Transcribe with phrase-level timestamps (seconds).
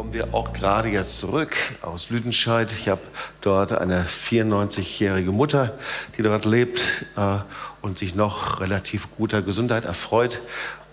[0.00, 2.72] kommen wir auch gerade jetzt zurück aus Lüdenscheid.
[2.72, 3.02] Ich habe
[3.42, 5.74] dort eine 94-jährige Mutter,
[6.16, 6.80] die dort lebt
[7.18, 7.36] äh,
[7.82, 10.40] und sich noch relativ guter Gesundheit erfreut.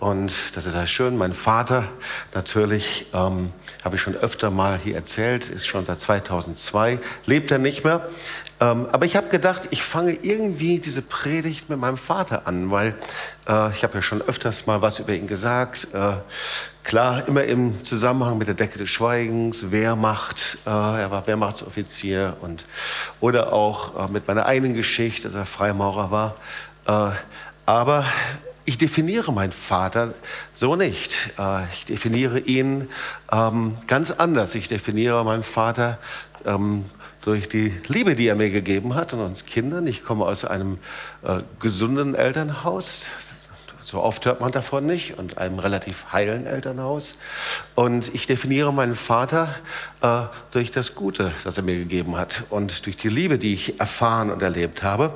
[0.00, 1.16] Und das ist sehr schön.
[1.18, 1.84] Mein Vater,
[2.32, 3.52] natürlich, ähm,
[3.84, 8.08] habe ich schon öfter mal hier erzählt, ist schon seit 2002, lebt er nicht mehr.
[8.60, 12.94] Ähm, aber ich habe gedacht, ich fange irgendwie diese Predigt mit meinem Vater an, weil
[13.48, 15.88] äh, ich habe ja schon öfters mal was über ihn gesagt.
[15.92, 16.12] Äh,
[16.84, 22.64] klar, immer im Zusammenhang mit der Decke des Schweigens, Wehrmacht, äh, er war Wehrmachtsoffizier und
[23.20, 26.36] oder auch äh, mit meiner eigenen Geschichte, dass er Freimaurer war.
[26.86, 27.14] Äh,
[27.66, 28.06] aber
[28.68, 30.12] ich definiere meinen Vater
[30.52, 31.30] so nicht.
[31.38, 32.90] Äh, ich definiere ihn
[33.32, 34.54] ähm, ganz anders.
[34.54, 35.98] Ich definiere meinen Vater
[36.44, 36.84] ähm,
[37.22, 39.86] durch die Liebe, die er mir gegeben hat und uns Kindern.
[39.86, 40.76] Ich komme aus einem
[41.22, 43.06] äh, gesunden Elternhaus.
[43.82, 47.16] So oft hört man davon nicht und einem relativ heilen Elternhaus.
[47.74, 49.48] Und ich definiere meinen Vater
[50.02, 53.80] äh, durch das Gute, das er mir gegeben hat und durch die Liebe, die ich
[53.80, 55.14] erfahren und erlebt habe.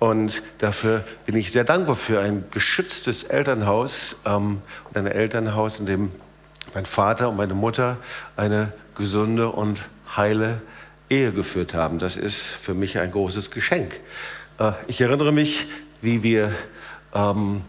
[0.00, 5.86] Und dafür bin ich sehr dankbar für ein geschütztes Elternhaus ähm, und ein Elternhaus, in
[5.86, 6.10] dem
[6.74, 7.98] mein Vater und meine Mutter
[8.36, 10.62] eine gesunde und heile
[11.10, 11.98] Ehe geführt haben.
[11.98, 14.00] Das ist für mich ein großes Geschenk.
[14.58, 15.66] Äh, ich erinnere mich,
[16.00, 16.52] wie wir
[17.14, 17.60] ähm,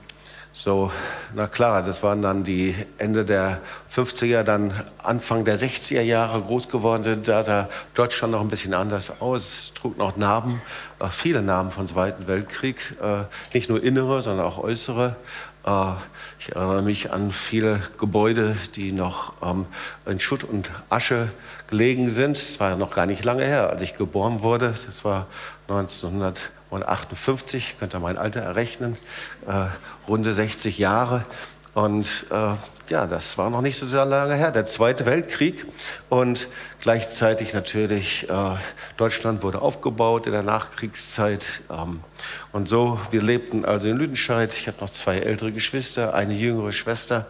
[0.54, 0.92] so,
[1.34, 6.68] na klar, das waren dann die Ende der 50er, dann Anfang der 60er Jahre groß
[6.68, 7.28] geworden sind.
[7.28, 10.62] Da sah Deutschland noch ein bisschen anders aus, trug noch Narben,
[11.00, 15.16] äh, viele Narben vom Zweiten Weltkrieg, äh, nicht nur innere, sondern auch äußere.
[15.66, 15.94] Äh,
[16.38, 19.66] ich erinnere mich an viele Gebäude, die noch ähm,
[20.06, 21.32] in Schutt und Asche
[21.68, 22.36] gelegen sind.
[22.36, 24.74] Das war noch gar nicht lange her, als ich geboren wurde.
[24.86, 25.28] Das war
[25.70, 28.98] 1900 und 58, könnt ihr mein Alter errechnen,
[29.46, 29.68] äh,
[30.08, 31.26] runde 60 Jahre.
[31.74, 32.56] Und äh,
[32.90, 35.66] ja, das war noch nicht so sehr lange her, der Zweite Weltkrieg.
[36.10, 36.48] Und
[36.82, 38.34] gleichzeitig natürlich, äh,
[38.98, 41.46] Deutschland wurde aufgebaut in der Nachkriegszeit.
[41.70, 42.02] Ähm,
[42.52, 44.54] und so, wir lebten also in Lüdenscheid.
[44.54, 47.28] Ich habe noch zwei ältere Geschwister, eine jüngere Schwester.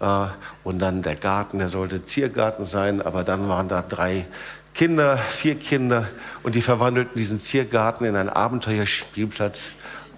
[0.00, 0.26] Äh,
[0.62, 3.02] und dann der Garten, der sollte Ziergarten sein.
[3.02, 4.26] Aber dann waren da drei
[4.74, 6.08] Kinder, vier Kinder
[6.42, 9.70] und die verwandelten diesen Ziergarten in einen Abenteuerspielplatz.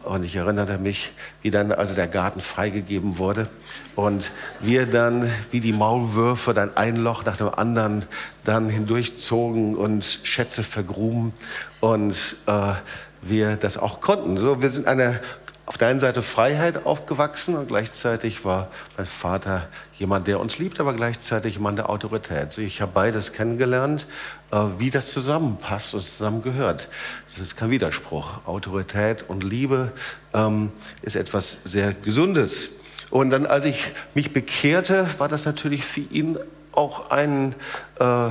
[0.03, 1.13] Und ich erinnerte mich,
[1.43, 3.51] wie dann also der Garten freigegeben wurde
[3.97, 4.31] und
[4.61, 8.07] wir dann wie die Maulwürfe dann ein Loch nach dem anderen
[8.45, 11.35] dann hindurchzogen und Schätze vergruben
[11.81, 12.73] und äh,
[13.21, 14.39] wir das auch konnten.
[14.39, 15.21] So, wir sind eine
[15.67, 19.69] auf der einen Seite Freiheit aufgewachsen und gleichzeitig war mein Vater
[19.99, 22.57] jemand, der uns liebt, aber gleichzeitig jemand der Autorität.
[22.59, 24.07] Ich habe beides kennengelernt,
[24.53, 26.89] äh, wie das zusammenpasst und zusammengehört.
[27.29, 28.47] Das ist kein Widerspruch.
[28.47, 29.91] Autorität und Liebe
[30.33, 30.71] ähm,
[31.03, 32.69] ist etwas sehr Gesundes.
[33.11, 36.39] Und dann, als ich mich bekehrte, war das natürlich für ihn
[36.71, 37.55] auch ein
[37.99, 38.31] äh,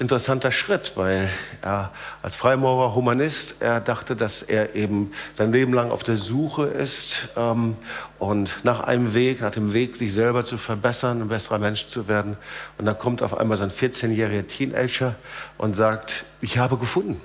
[0.00, 1.28] interessanter Schritt, weil
[1.60, 6.64] er als Freimaurer Humanist, er dachte, dass er eben sein Leben lang auf der Suche
[6.64, 7.76] ist ähm,
[8.18, 12.08] und nach einem Weg, nach dem Weg, sich selber zu verbessern, ein besserer Mensch zu
[12.08, 12.38] werden.
[12.78, 15.16] Und dann kommt auf einmal so ein 14-jähriger Teenager
[15.58, 17.20] und sagt, ich habe gefunden.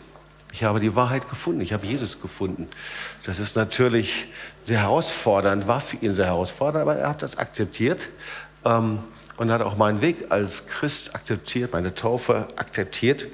[0.52, 2.68] Ich habe die Wahrheit gefunden, ich habe Jesus gefunden.
[3.26, 4.28] Das ist natürlich
[4.64, 8.10] sehr herausfordernd, war für ihn sehr herausfordernd, aber er hat das akzeptiert.
[8.66, 9.00] Ähm,
[9.38, 13.28] und hat auch meinen Weg als Christ akzeptiert, meine Taufe akzeptiert.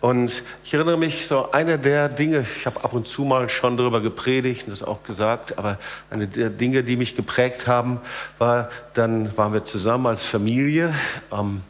[0.00, 3.76] Und ich erinnere mich, so eine der Dinge, ich habe ab und zu mal schon
[3.76, 5.78] darüber gepredigt und das auch gesagt, aber
[6.10, 8.00] eine der Dinge, die mich geprägt haben,
[8.38, 10.94] war, dann waren wir zusammen als Familie
[11.32, 11.62] ähm,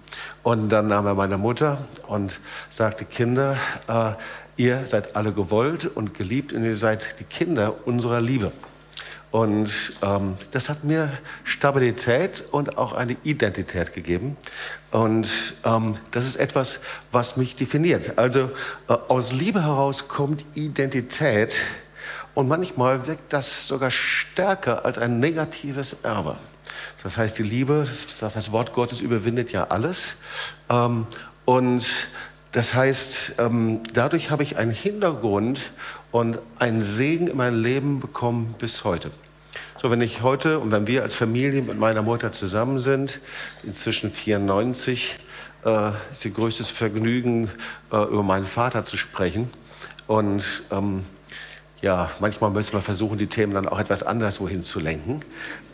[0.42, 1.78] und dann nahm er meine Mutter
[2.08, 3.56] und sagte, Kinder,
[3.88, 4.12] äh,
[4.56, 8.52] ihr seid alle gewollt und geliebt und ihr seid die Kinder unserer Liebe.
[9.30, 11.10] Und ähm, das hat mir
[11.44, 14.36] Stabilität und auch eine Identität gegeben.
[14.92, 15.28] Und
[15.64, 16.80] ähm, das ist etwas,
[17.12, 18.18] was mich definiert.
[18.18, 18.50] Also
[18.88, 21.54] äh, aus Liebe heraus kommt Identität
[22.34, 26.36] und manchmal wirkt das sogar stärker als ein negatives Erbe.
[27.02, 27.86] Das heißt, die Liebe,
[28.20, 30.16] das Wort Gottes überwindet ja alles.
[30.68, 31.06] Ähm,
[31.44, 32.08] und
[32.52, 35.72] das heißt, ähm, dadurch habe ich einen Hintergrund
[36.16, 39.10] und einen Segen in mein Leben bekommen bis heute.
[39.82, 43.20] So, wenn ich heute und wenn wir als Familie mit meiner Mutter zusammen sind,
[43.64, 45.16] inzwischen 94,
[45.66, 47.50] äh, ist ihr größtes Vergnügen,
[47.92, 49.50] äh, über meinen Vater zu sprechen.
[50.06, 51.04] Und ähm,
[51.82, 55.20] ja, manchmal müssen wir versuchen, die Themen dann auch etwas anders wohin zu lenken.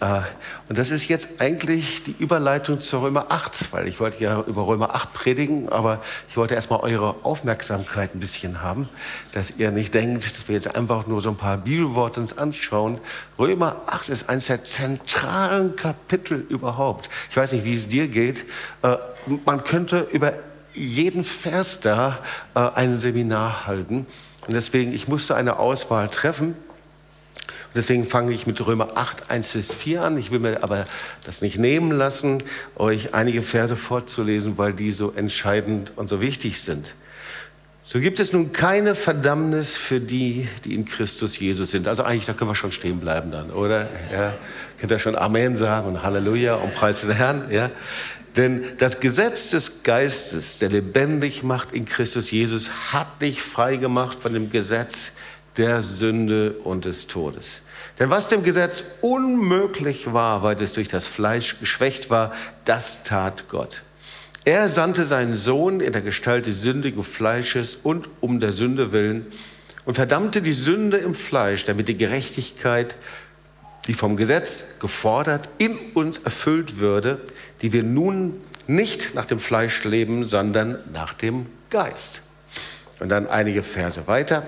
[0.01, 0.23] Äh,
[0.69, 4.67] und das ist jetzt eigentlich die Überleitung zu Römer 8, weil ich wollte ja über
[4.67, 8.89] Römer 8 predigen, aber ich wollte erstmal eure Aufmerksamkeit ein bisschen haben,
[9.31, 12.99] dass ihr nicht denkt, dass wir jetzt einfach nur so ein paar Bibelworte uns anschauen.
[13.39, 17.11] Römer 8 ist eines der zentralen Kapitel überhaupt.
[17.31, 18.45] Ich weiß nicht, wie es dir geht.
[18.83, 18.97] Äh,
[19.45, 20.33] man könnte über
[20.75, 22.19] jeden Vers da
[22.57, 24.07] äh, ein Seminar halten.
[24.47, 26.49] Und deswegen, ich musste eine Auswahl treffen.
[26.49, 30.19] Und deswegen fange ich mit Römer 8, 1 bis 4 an.
[30.19, 30.85] Ich will mir aber
[31.25, 32.43] das nicht nehmen lassen,
[32.77, 36.95] euch einige Verse vorzulesen, weil die so entscheidend und so wichtig sind.
[37.85, 41.89] So gibt es nun keine Verdammnis für die, die in Christus Jesus sind.
[41.89, 43.89] Also eigentlich, da können wir schon stehen bleiben dann, oder?
[44.13, 44.35] Ja,
[44.79, 47.71] könnt ihr schon Amen sagen und Halleluja und Preis den Herrn, ja?
[48.37, 54.19] Denn das Gesetz des Geistes, der lebendig macht in Christus Jesus, hat dich frei gemacht
[54.19, 55.13] von dem Gesetz
[55.59, 57.61] der Sünde und des Todes.
[57.99, 62.33] Denn was dem Gesetz unmöglich war, weil es durch das Fleisch geschwächt war,
[62.65, 63.83] das tat Gott.
[64.45, 69.27] Er sandte seinen Sohn in der Gestalt des sündigen Fleisches und um der Sünde willen
[69.85, 72.97] und verdammte die Sünde im Fleisch, damit die Gerechtigkeit
[73.89, 77.21] die vom Gesetz gefordert in uns erfüllt würde,
[77.63, 82.23] die wir nun nicht nach dem Fleisch leben, sondern nach dem Geist.
[83.01, 84.43] Und dann einige Verse weiter.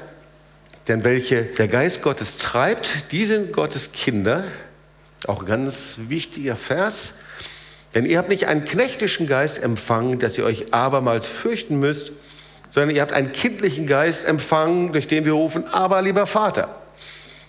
[0.88, 4.44] Denn welche der Geist Gottes treibt, die sind Gottes Kinder.
[5.26, 7.14] Auch ein ganz wichtiger Vers.
[7.94, 12.12] Denn ihr habt nicht einen knechtischen Geist empfangen, dass ihr euch abermals fürchten müsst,
[12.70, 16.82] sondern ihr habt einen kindlichen Geist empfangen, durch den wir rufen, aber lieber Vater.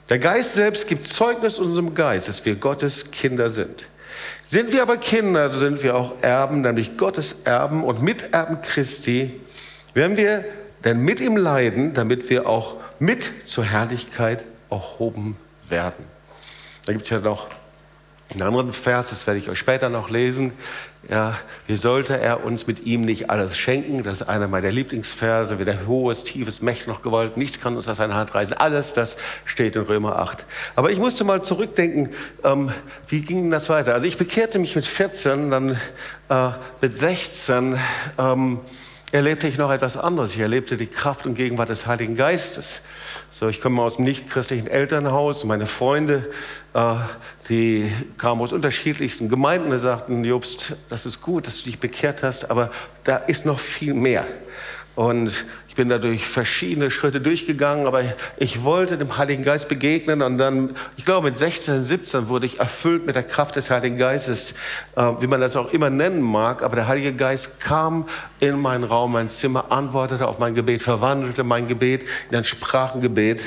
[0.09, 3.87] Der Geist selbst gibt Zeugnis unserem Geist, dass wir Gottes Kinder sind.
[4.47, 9.41] Sind wir aber Kinder, so sind wir auch Erben, nämlich Gottes Erben und Miterben Christi,
[9.95, 10.45] werden wir
[10.83, 15.35] denn mit ihm leiden, damit wir auch mit zur Herrlichkeit erhoben
[15.67, 16.05] werden.
[16.85, 17.47] Da gibt es ja noch
[18.31, 20.53] einen anderen Vers, das werde ich euch später noch lesen.
[21.07, 21.37] Ja,
[21.67, 24.01] wie sollte er uns mit ihm nicht alles schenken?
[24.01, 25.59] Das ist einer meiner Lieblingsverse.
[25.59, 27.37] Weder hohes, tiefes, Mächt noch Gewalt.
[27.37, 28.57] Nichts kann uns aus seiner Hand reißen.
[28.57, 29.15] Alles das
[29.45, 30.45] steht in Römer 8.
[30.75, 32.09] Aber ich musste mal zurückdenken,
[32.43, 32.71] ähm,
[33.07, 33.93] wie ging das weiter?
[33.93, 35.79] Also ich bekehrte mich mit 14, dann
[36.29, 36.49] äh,
[36.81, 37.77] mit 16
[38.17, 38.59] ähm,
[39.11, 40.33] erlebte ich noch etwas anderes.
[40.33, 42.81] Ich erlebte die Kraft und Gegenwart des Heiligen Geistes.
[43.29, 45.43] So, ich komme aus einem nicht-christlichen Elternhaus.
[45.43, 46.31] Meine Freunde,
[47.47, 52.21] die kamen aus unterschiedlichsten Gemeinden und sagten, Jobst, das ist gut, dass du dich bekehrt
[52.21, 52.69] hast, aber
[53.05, 54.25] da ist noch viel mehr.
[54.95, 55.45] Und
[55.75, 58.01] ich bin da durch verschiedene Schritte durchgegangen, aber
[58.37, 62.61] ich wollte dem Heiligen Geist begegnen und dann, ich glaube mit 16, 17 wurde ich
[62.61, 64.53] erfüllt mit der Kraft des Heiligen Geistes,
[64.95, 68.07] äh, wie man das auch immer nennen mag, aber der Heilige Geist kam
[68.39, 73.41] in meinen Raum, mein Zimmer, antwortete auf mein Gebet, verwandelte mein Gebet in ein Sprachengebet.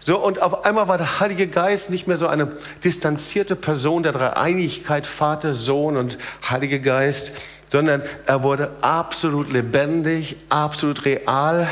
[0.00, 2.52] So, und auf einmal war der Heilige Geist nicht mehr so eine
[2.82, 6.16] distanzierte Person der Dreieinigkeit, Vater, Sohn und
[6.48, 7.34] Heilige Geist,
[7.74, 11.68] sondern er wurde absolut lebendig, absolut real.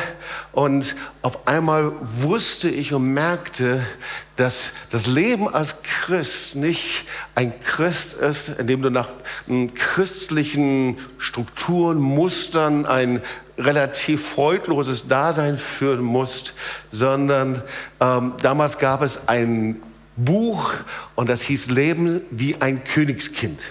[0.51, 3.87] Und auf einmal wusste ich und merkte,
[4.35, 7.05] dass das Leben als Christ nicht
[7.37, 9.11] ein Christ ist, in dem du nach
[9.77, 13.23] christlichen Strukturen, Mustern ein
[13.57, 16.55] relativ freudloses Dasein führen musst,
[16.91, 17.63] sondern
[18.01, 19.81] ähm, damals gab es ein
[20.17, 20.75] Buch
[21.15, 23.63] und das hieß Leben wie ein Königskind.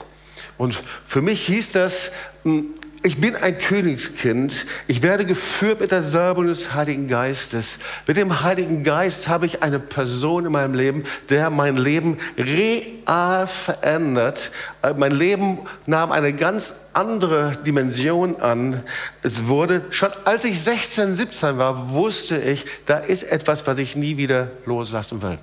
[0.62, 2.12] Und für mich hieß das,
[2.44, 4.68] hm, ich bin ein Königskind.
[4.86, 7.80] Ich werde geführt mit der Salbung des Heiligen Geistes.
[8.06, 13.48] Mit dem Heiligen Geist habe ich eine Person in meinem Leben, der mein Leben real
[13.48, 14.52] verändert.
[14.84, 18.84] Äh, mein Leben nahm eine ganz andere Dimension an.
[19.24, 23.96] Es wurde, schon als ich 16, 17 war, wusste ich, da ist etwas, was ich
[23.96, 25.40] nie wieder loslassen will.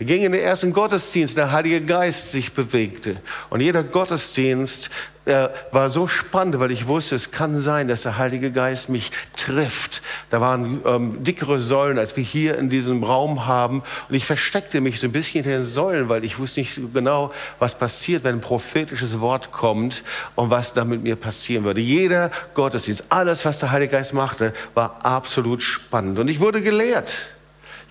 [0.00, 3.20] Wir gingen in den ersten Gottesdienst, der Heilige Geist sich bewegte.
[3.50, 4.88] Und jeder Gottesdienst
[5.26, 9.12] äh, war so spannend, weil ich wusste, es kann sein, dass der Heilige Geist mich
[9.36, 10.00] trifft.
[10.30, 13.82] Da waren ähm, dickere Säulen, als wir hier in diesem Raum haben.
[14.08, 17.30] Und ich versteckte mich so ein bisschen hinter den Säulen, weil ich wusste nicht genau,
[17.58, 20.02] was passiert, wenn ein prophetisches Wort kommt
[20.34, 21.82] und was da mit mir passieren würde.
[21.82, 26.18] Jeder Gottesdienst, alles, was der Heilige Geist machte, war absolut spannend.
[26.18, 27.12] Und ich wurde gelehrt.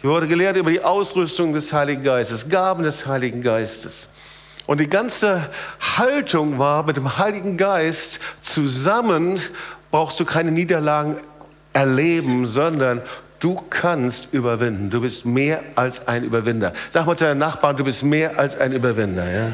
[0.01, 4.07] Ich wurde gelehrt über die Ausrüstung des Heiligen Geistes, Gaben des Heiligen Geistes.
[4.65, 5.49] Und die ganze
[5.97, 9.41] Haltung war, mit dem Heiligen Geist zusammen
[9.91, 11.17] brauchst du keine Niederlagen
[11.73, 13.01] erleben, sondern
[13.41, 14.89] du kannst überwinden.
[14.89, 16.71] Du bist mehr als ein Überwinder.
[16.91, 19.29] Sag mal zu deinen Nachbarn, du bist mehr als ein Überwinder.
[19.29, 19.51] Ja?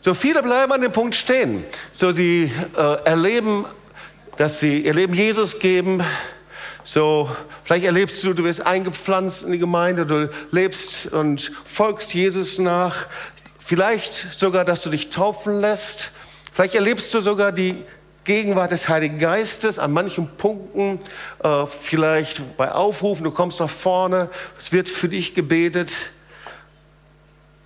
[0.00, 1.64] So viele bleiben an dem Punkt stehen.
[1.90, 3.64] So sie äh, erleben,
[4.36, 6.00] dass sie ihr Leben Jesus geben,
[6.84, 7.30] So,
[7.64, 13.06] vielleicht erlebst du, du wirst eingepflanzt in die Gemeinde, du lebst und folgst Jesus nach.
[13.58, 16.12] Vielleicht sogar, dass du dich taufen lässt.
[16.52, 17.84] Vielleicht erlebst du sogar die
[18.24, 21.00] Gegenwart des Heiligen Geistes an manchen Punkten,
[21.42, 25.92] äh, vielleicht bei Aufrufen, du kommst nach vorne, es wird für dich gebetet.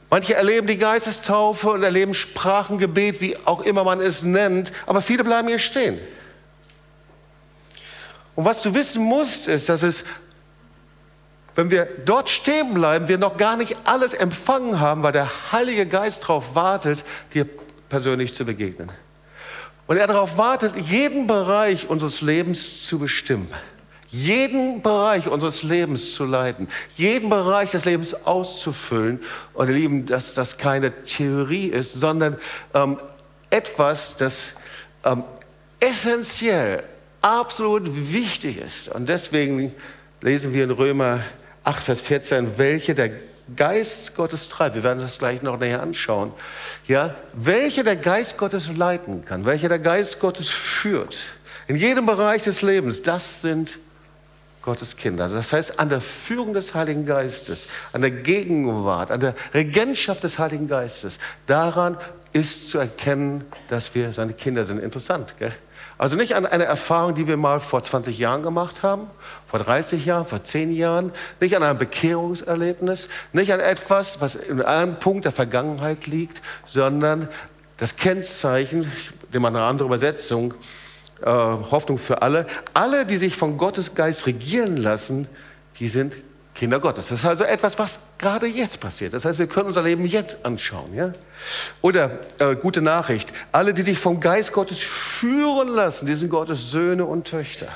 [0.09, 5.25] Manche erleben die Geistestaufe und erleben Sprachengebet, wie auch immer man es nennt, aber viele
[5.25, 5.99] bleiben hier stehen.
[8.34, 10.04] Und was du wissen musst, ist, dass es,
[11.54, 15.86] wenn wir dort stehen bleiben, wir noch gar nicht alles empfangen haben, weil der Heilige
[15.86, 17.46] Geist darauf wartet, dir
[17.88, 18.90] persönlich zu begegnen.
[19.86, 23.48] Und er darauf wartet, jeden Bereich unseres Lebens zu bestimmen,
[24.08, 29.20] jeden Bereich unseres Lebens zu leiten, jeden Bereich des Lebens auszufüllen.
[29.52, 32.38] Und ihr Lieben, dass das keine Theorie ist, sondern
[32.72, 32.98] ähm,
[33.50, 34.54] etwas, das
[35.04, 35.24] ähm,
[35.80, 36.84] essentiell
[37.22, 38.88] absolut wichtig ist.
[38.88, 39.72] Und deswegen
[40.20, 41.20] lesen wir in Römer
[41.64, 43.10] 8, Vers 14, welche der
[43.56, 44.74] Geist Gottes treibt.
[44.74, 46.32] Wir werden das gleich noch näher anschauen.
[46.86, 51.16] Ja, welche der Geist Gottes leiten kann, welche der Geist Gottes führt.
[51.66, 53.78] In jedem Bereich des Lebens, das sind
[54.62, 55.28] Gottes Kinder.
[55.28, 60.38] Das heißt, an der Führung des Heiligen Geistes, an der Gegenwart, an der Regentschaft des
[60.38, 61.96] Heiligen Geistes, daran
[62.32, 64.78] ist zu erkennen, dass wir seine Kinder sind.
[64.80, 65.52] Interessant, gell?
[66.02, 69.09] Also nicht an eine Erfahrung, die wir mal vor 20 Jahren gemacht haben,
[69.47, 74.61] vor 30 Jahren, vor 10 Jahren, nicht an einem Bekehrungserlebnis, nicht an etwas, was in
[74.62, 77.28] einem Punkt der Vergangenheit liegt, sondern
[77.76, 78.90] das Kennzeichen,
[79.32, 80.54] dem eine andere Übersetzung,
[81.21, 85.28] äh, Hoffnung für alle, alle, die sich von Gottes Geist regieren lassen,
[85.78, 86.16] die sind
[86.54, 87.09] Kinder Gottes.
[87.09, 89.14] Das ist also etwas, was gerade jetzt passiert.
[89.14, 90.94] Das heißt, wir können unser Leben jetzt anschauen.
[90.94, 91.12] Ja?
[91.80, 96.71] Oder äh, gute Nachricht, alle, die sich vom Geist Gottes führen lassen, die sind Gottes
[96.71, 97.68] Söhne und Töchter.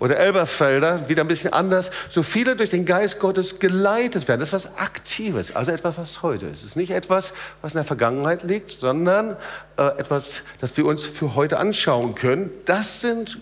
[0.00, 4.40] Oder Elberfelder, wieder ein bisschen anders, so viele durch den Geist Gottes geleitet werden.
[4.40, 6.58] Das ist was Aktives, also etwas, was heute ist.
[6.58, 9.36] Es ist nicht etwas, was in der Vergangenheit liegt, sondern
[9.76, 12.50] äh, etwas, das wir uns für heute anschauen können.
[12.64, 13.38] Das sind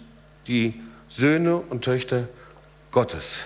[0.46, 2.28] die Söhne und Töchter
[2.90, 3.40] Gottes.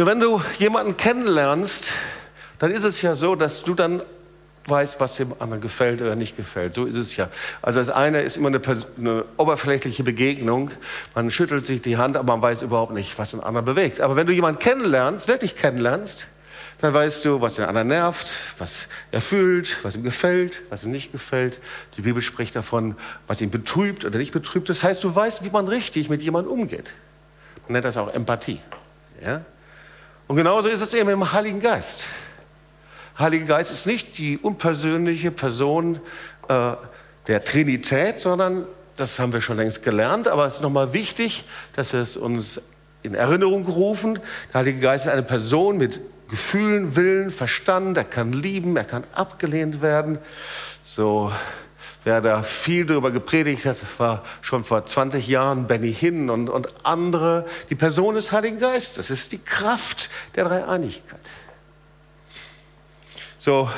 [0.00, 1.92] So, wenn du jemanden kennenlernst,
[2.58, 4.00] dann ist es ja so, dass du dann
[4.64, 6.74] weißt, was dem anderen gefällt oder nicht gefällt.
[6.74, 7.28] So ist es ja.
[7.60, 8.62] Also das eine ist immer eine,
[8.96, 10.70] eine, oberflächliche Begegnung.
[11.14, 14.00] Man schüttelt sich die Hand, aber man weiß überhaupt nicht, was den anderen bewegt.
[14.00, 16.28] Aber wenn du jemanden kennenlernst, wirklich kennenlernst,
[16.78, 18.26] dann weißt du, was den anderen nervt,
[18.56, 21.60] was er fühlt, was ihm gefällt, was ihm nicht gefällt.
[21.98, 24.70] Die Bibel spricht davon, was ihn betrübt oder nicht betrübt.
[24.70, 26.94] Das heißt, du weißt, wie man richtig mit jemandem umgeht.
[27.66, 28.60] Man nennt das auch Empathie.
[29.22, 29.44] Ja?
[30.30, 32.04] Und genauso ist es eben im Heiligen Geist.
[33.18, 35.98] Heiliger Geist ist nicht die unpersönliche Person
[36.46, 36.74] äh,
[37.26, 41.42] der Trinität, sondern das haben wir schon längst gelernt, aber es ist nochmal wichtig,
[41.74, 42.60] dass wir es uns
[43.02, 44.20] in Erinnerung rufen.
[44.52, 49.02] Der Heilige Geist ist eine Person mit Gefühlen, Willen, Verstand, er kann lieben, er kann
[49.12, 50.20] abgelehnt werden.
[50.84, 51.32] So
[52.02, 56.68] Wer da viel darüber gepredigt hat, war schon vor 20 Jahren Benny Hinn und, und
[56.84, 57.46] andere.
[57.68, 61.20] Die Person des Heiligen Geistes das ist die Kraft der Dreieinigkeit.
[63.38, 63.70] So,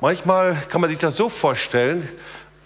[0.00, 2.08] manchmal kann man sich das so vorstellen,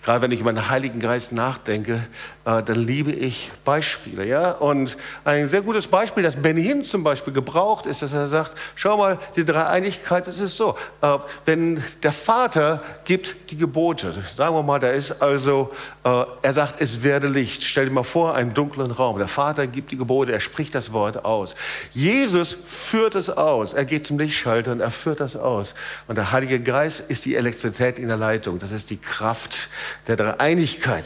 [0.03, 2.05] Gerade wenn ich über den Heiligen Geist nachdenke,
[2.44, 4.26] äh, dann liebe ich Beispiele.
[4.26, 4.52] Ja?
[4.52, 8.52] Und ein sehr gutes Beispiel, das Ben Hinn zum Beispiel gebraucht, ist, dass er sagt,
[8.75, 14.54] schau mal, die Dreieinigkeit, das ist so, äh, wenn der Vater gibt die Gebote, sagen
[14.54, 15.72] wir mal, da ist also,
[16.04, 17.62] äh, er sagt, es werde Licht.
[17.62, 19.18] Stell dir mal vor, einen dunklen Raum.
[19.18, 21.54] Der Vater gibt die Gebote, er spricht das Wort aus.
[21.92, 23.75] Jesus führt es aus.
[23.75, 25.75] Er geht zum Lichtschalter und er führt das aus.
[26.08, 28.58] Und der Heilige Geist ist die Elektrizität in der Leitung.
[28.58, 29.68] Das ist die Kraft
[30.08, 31.04] der Dreieinigkeit.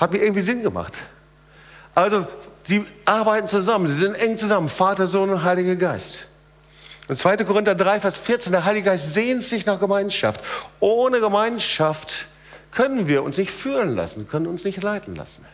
[0.00, 0.94] Hat mir irgendwie Sinn gemacht.
[1.94, 2.26] Also,
[2.64, 6.26] sie arbeiten zusammen, sie sind eng zusammen, Vater, Sohn und Heiliger Geist.
[7.08, 7.38] Und 2.
[7.38, 10.40] Korinther 3, Vers 14, der Heilige Geist sehnt sich nach Gemeinschaft.
[10.78, 12.28] Ohne Gemeinschaft
[12.70, 15.44] können wir uns nicht führen lassen, können uns nicht leiten lassen.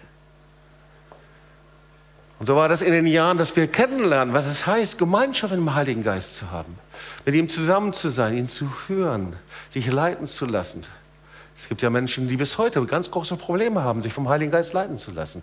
[2.38, 5.60] Und so war das in den Jahren, dass wir kennenlernen, was es heißt, Gemeinschaft mit
[5.60, 6.78] dem Heiligen Geist zu haben,
[7.24, 9.34] mit ihm zusammen zu sein, ihn zu hören,
[9.70, 10.84] sich leiten zu lassen.
[11.58, 14.72] Es gibt ja Menschen, die bis heute ganz große Probleme haben, sich vom Heiligen Geist
[14.72, 15.42] leiten zu lassen.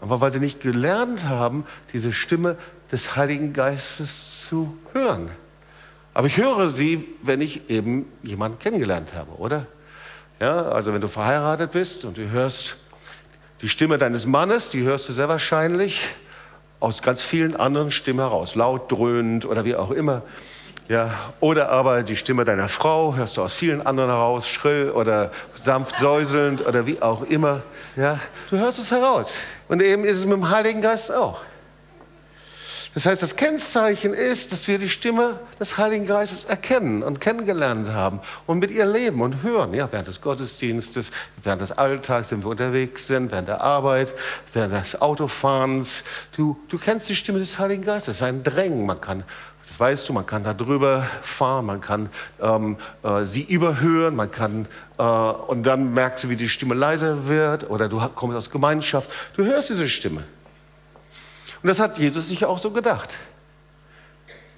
[0.00, 2.56] Aber weil sie nicht gelernt haben, diese Stimme
[2.92, 5.30] des Heiligen Geistes zu hören.
[6.14, 9.66] Aber ich höre sie, wenn ich eben jemanden kennengelernt habe, oder?
[10.40, 12.76] Ja, also wenn du verheiratet bist und du hörst
[13.60, 16.06] die Stimme deines Mannes, die hörst du sehr wahrscheinlich
[16.80, 20.22] aus ganz vielen anderen Stimmen heraus, laut, dröhnend oder wie auch immer.
[20.88, 25.30] Ja, oder aber die Stimme deiner Frau hörst du aus vielen anderen heraus, schrill oder
[25.60, 27.62] sanft säuselnd oder wie auch immer.
[27.94, 28.18] Ja,
[28.48, 29.36] du hörst es heraus.
[29.68, 31.40] Und eben ist es mit dem Heiligen Geist auch.
[32.94, 37.90] Das heißt, das Kennzeichen ist, dass wir die Stimme des Heiligen Geistes erkennen und kennengelernt
[37.90, 39.74] haben und mit ihr leben und hören.
[39.74, 41.10] Ja, während des Gottesdienstes,
[41.42, 44.14] während des Alltags, wenn wir unterwegs sind, während der Arbeit,
[44.54, 46.02] während des Autofahrens.
[46.34, 48.06] Du, du kennst die Stimme des Heiligen Geistes.
[48.06, 48.86] Das ist ein Drängen.
[48.86, 49.22] Man kann
[49.68, 52.08] das weißt du, man kann da drüber fahren, man kann
[52.40, 54.66] ähm, äh, sie überhören, man kann,
[54.98, 59.10] äh, und dann merkst du, wie die Stimme leiser wird oder du kommst aus Gemeinschaft.
[59.36, 60.24] Du hörst diese Stimme.
[61.62, 63.16] Und das hat Jesus sich auch so gedacht.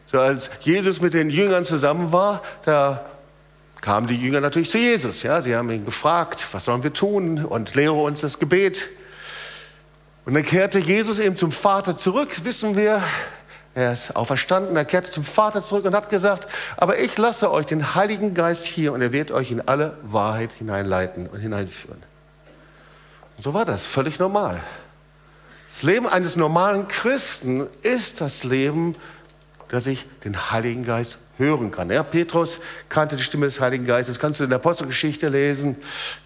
[0.06, 3.04] So als Jesus mit den Jüngern zusammen war, da
[3.80, 5.22] kamen die Jünger natürlich zu Jesus.
[5.22, 5.42] Ja?
[5.42, 8.88] Sie haben ihn gefragt, was sollen wir tun und lehre uns das Gebet.
[10.24, 13.02] Und dann kehrte Jesus eben zum Vater zurück, wissen wir.
[13.74, 17.66] Er ist auferstanden, er kehrte zum Vater zurück und hat gesagt, aber ich lasse euch
[17.66, 22.02] den Heiligen Geist hier und er wird euch in alle Wahrheit hineinleiten und hineinführen.
[23.36, 24.60] Und so war das, völlig normal.
[25.70, 28.94] Das Leben eines normalen Christen ist das Leben,
[29.68, 31.90] dass ich den Heiligen Geist hören kann.
[31.90, 32.58] Ja, Petrus
[32.88, 35.76] kannte die Stimme des Heiligen Geistes, kannst du in der Apostelgeschichte lesen.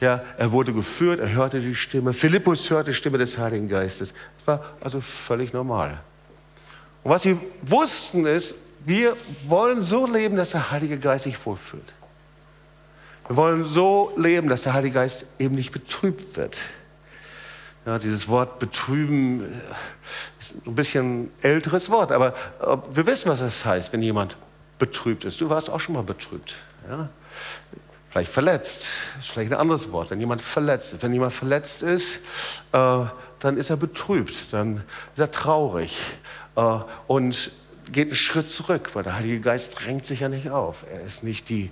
[0.01, 2.15] Ja, er wurde geführt, er hörte die Stimme.
[2.15, 4.15] Philippus hörte die Stimme des Heiligen Geistes.
[4.39, 5.99] Das war also völlig normal.
[7.05, 11.93] Und was sie wussten ist, wir wollen so leben, dass der Heilige Geist sich wohlfühlt.
[13.29, 16.57] Wir wollen so leben, dass der Heilige Geist eben nicht betrübt wird.
[17.87, 19.49] Ja, dieses Wort betrüben äh,
[20.41, 24.39] ist ein bisschen älteres Wort, aber äh, wir wissen, was es das heißt, wenn jemand
[24.79, 25.41] betrübt ist.
[25.41, 26.57] Du warst auch schon mal betrübt.
[26.89, 27.11] Ja?
[28.09, 28.87] Vielleicht verletzt,
[29.19, 30.11] ist vielleicht ein anderes Wort.
[30.11, 32.21] Wenn jemand verletzt ist, wenn jemand verletzt ist,
[32.73, 33.05] äh,
[33.41, 34.85] dann ist er betrübt, dann
[35.15, 35.99] ist er traurig
[37.07, 37.51] und
[37.93, 40.85] geht einen Schritt zurück, weil der Heilige Geist drängt sich ja nicht auf.
[40.91, 41.71] Er ist nicht die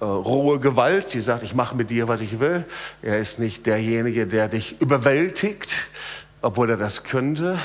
[0.00, 2.64] äh, rohe Gewalt, die sagt, ich mache mit dir, was ich will.
[3.02, 5.88] Er ist nicht derjenige, der dich überwältigt,
[6.42, 7.58] obwohl er das könnte,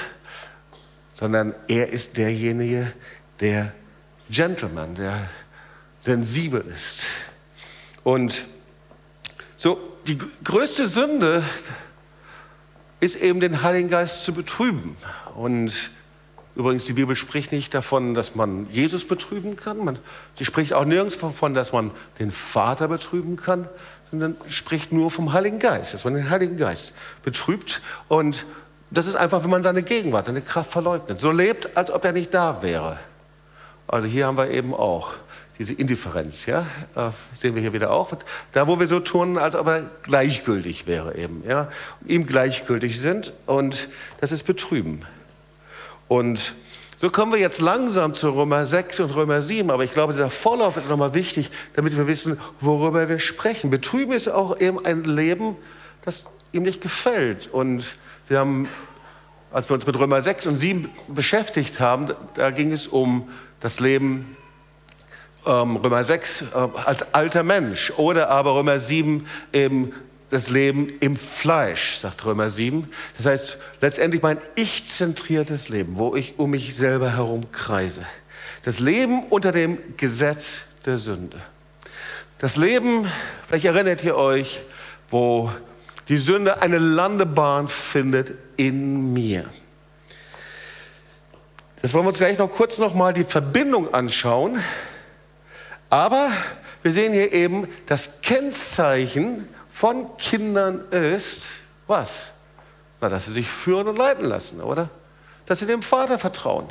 [1.13, 2.91] sondern er ist derjenige,
[3.39, 3.73] der
[4.29, 5.29] Gentleman, der
[5.99, 7.05] sensibel ist.
[8.03, 8.45] Und
[9.55, 11.43] so, die größte Sünde
[12.99, 14.97] ist eben den Heiligen Geist zu betrüben.
[15.35, 15.91] Und
[16.55, 19.83] Übrigens, die Bibel spricht nicht davon, dass man Jesus betrüben kann.
[19.83, 19.99] Man,
[20.37, 23.67] sie spricht auch nirgends davon, dass man den Vater betrüben kann,
[24.11, 26.93] sondern spricht nur vom Heiligen Geist, dass man den Heiligen Geist
[27.23, 27.81] betrübt.
[28.07, 28.45] Und
[28.91, 31.19] das ist einfach, wenn man seine Gegenwart, seine Kraft verleugnet.
[31.19, 32.99] So lebt, als ob er nicht da wäre.
[33.87, 35.13] Also hier haben wir eben auch
[35.57, 38.11] diese Indifferenz, ja, äh, sehen wir hier wieder auch.
[38.51, 41.69] Da, wo wir so tun, als ob er gleichgültig wäre eben, ja,
[42.05, 43.87] ihm gleichgültig sind und
[44.19, 45.05] das ist Betrüben.
[46.07, 46.53] Und
[46.99, 50.29] so kommen wir jetzt langsam zu Römer 6 und Römer 7, aber ich glaube, dieser
[50.29, 53.69] Vorlauf ist nochmal wichtig, damit wir wissen, worüber wir sprechen.
[53.69, 55.57] Betrüben ist auch eben ein Leben,
[56.05, 57.47] das ihm nicht gefällt.
[57.51, 57.97] Und
[58.29, 58.69] wir haben,
[59.51, 63.27] als wir uns mit Römer 6 und 7 beschäftigt haben, da ging es um
[63.59, 64.37] das Leben
[65.45, 66.45] ähm, Römer 6 äh,
[66.85, 69.91] als alter Mensch oder aber Römer 7 eben
[70.33, 72.89] das Leben im Fleisch, sagt Römer 7.
[73.17, 78.01] Das heißt, letztendlich mein ich-zentriertes Leben, wo ich um mich selber herum kreise.
[78.63, 81.39] Das Leben unter dem Gesetz der Sünde.
[82.39, 83.07] Das Leben,
[83.47, 84.63] vielleicht erinnert ihr euch,
[85.11, 85.51] wo
[86.07, 89.45] die Sünde eine Landebahn findet in mir.
[91.83, 94.59] Das wollen wir uns gleich noch kurz noch mal die Verbindung anschauen.
[95.91, 96.31] Aber
[96.81, 101.47] wir sehen hier eben das Kennzeichen von Kindern ist,
[101.87, 102.29] was?
[103.01, 104.89] Na, dass sie sich führen und leiten lassen, oder?
[105.47, 106.67] Dass sie dem Vater vertrauen.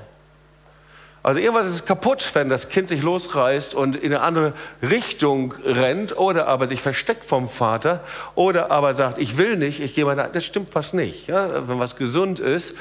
[1.25, 6.17] Also irgendwas ist kaputt, wenn das Kind sich losreißt und in eine andere Richtung rennt
[6.17, 8.05] oder aber sich versteckt vom Vater
[8.37, 10.29] oder aber sagt, ich will nicht, ich gehe mal da.
[10.29, 11.27] Das stimmt was nicht.
[11.27, 11.69] Ja?
[11.69, 12.75] Wenn was gesund ist,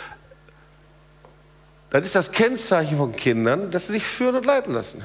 [1.90, 5.04] dann ist das Kennzeichen von Kindern, dass sie sich führen und leiten lassen.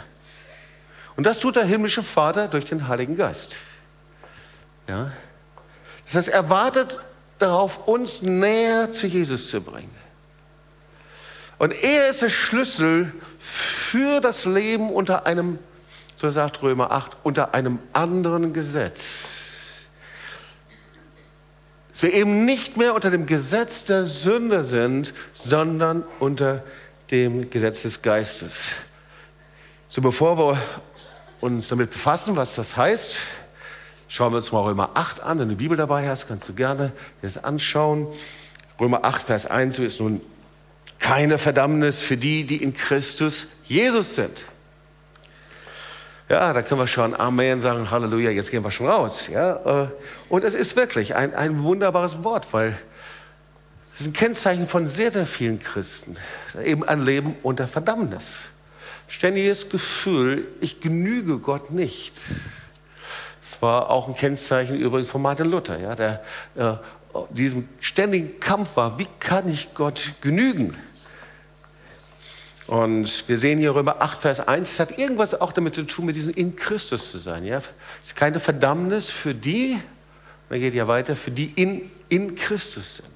[1.17, 3.57] Und das tut der himmlische Vater durch den Heiligen Geist.
[4.89, 5.13] Ja?
[6.05, 6.99] Das heißt, er wartet
[7.39, 9.95] darauf, uns näher zu Jesus zu bringen.
[11.59, 15.59] Und er ist der Schlüssel für das Leben unter einem,
[16.17, 19.89] so sagt Römer 8, unter einem anderen Gesetz.
[21.93, 26.63] Dass wir eben nicht mehr unter dem Gesetz der Sünde sind, sondern unter
[27.11, 28.69] dem Gesetz des Geistes.
[29.89, 30.63] So bevor wir
[31.41, 33.21] uns damit befassen, was das heißt,
[34.09, 35.39] Schauen wir uns mal Römer 8 an.
[35.39, 36.93] Wenn du die Bibel dabei hast, kannst du gerne
[37.23, 38.07] das anschauen.
[38.79, 40.21] Römer 8, Vers 1, so ist nun
[40.99, 44.45] keine Verdammnis für die, die in Christus Jesus sind.
[46.29, 49.29] Ja, da können wir schon Amen sagen, Halleluja, jetzt gehen wir schon raus.
[49.29, 49.85] Ja?
[49.85, 49.89] Äh,
[50.29, 52.77] und es ist wirklich ein, ein wunderbares Wort, weil
[53.95, 56.17] es ist ein Kennzeichen von sehr, sehr vielen Christen.
[56.65, 58.47] Eben ein Leben unter Verdammnis.
[59.09, 62.15] Ständiges Gefühl, ich genüge Gott nicht.
[63.61, 66.23] War auch ein Kennzeichen übrigens von Martin Luther, ja, der
[66.57, 66.75] äh,
[67.31, 70.77] diesem ständigen Kampf war, wie kann ich Gott genügen?
[72.67, 76.07] Und wir sehen hier Römer 8, Vers 1, es hat irgendwas auch damit zu tun,
[76.07, 77.45] mit diesem in Christus zu sein.
[77.45, 77.59] Ja?
[78.03, 79.79] Es ist keine Verdammnis für die,
[80.51, 83.07] man geht ja weiter, für die in, in Christus sind.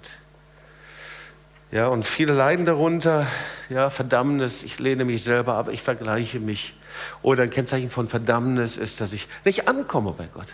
[1.72, 3.28] Ja, und viele leiden darunter,
[3.68, 6.74] ja, Verdammnis, ich lehne mich selber ab, ich vergleiche mich.
[7.22, 10.48] Oder ein Kennzeichen von Verdammnis ist, dass ich nicht ankomme bei Gott,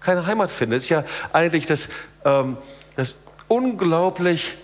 [0.00, 0.76] keine Heimat finde.
[0.76, 1.88] Das ist ja eigentlich das,
[2.24, 2.56] ähm,
[2.96, 3.16] das
[3.48, 4.56] unglaublich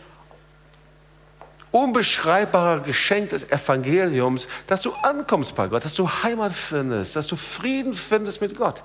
[1.70, 7.36] unbeschreibbare Geschenk des Evangeliums, dass du ankommst bei Gott, dass du Heimat findest, dass du
[7.36, 8.82] Frieden findest mit Gott.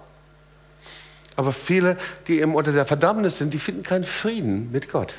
[1.36, 5.16] Aber viele, die eben unter der Verdammnis sind, die finden keinen Frieden mit Gott.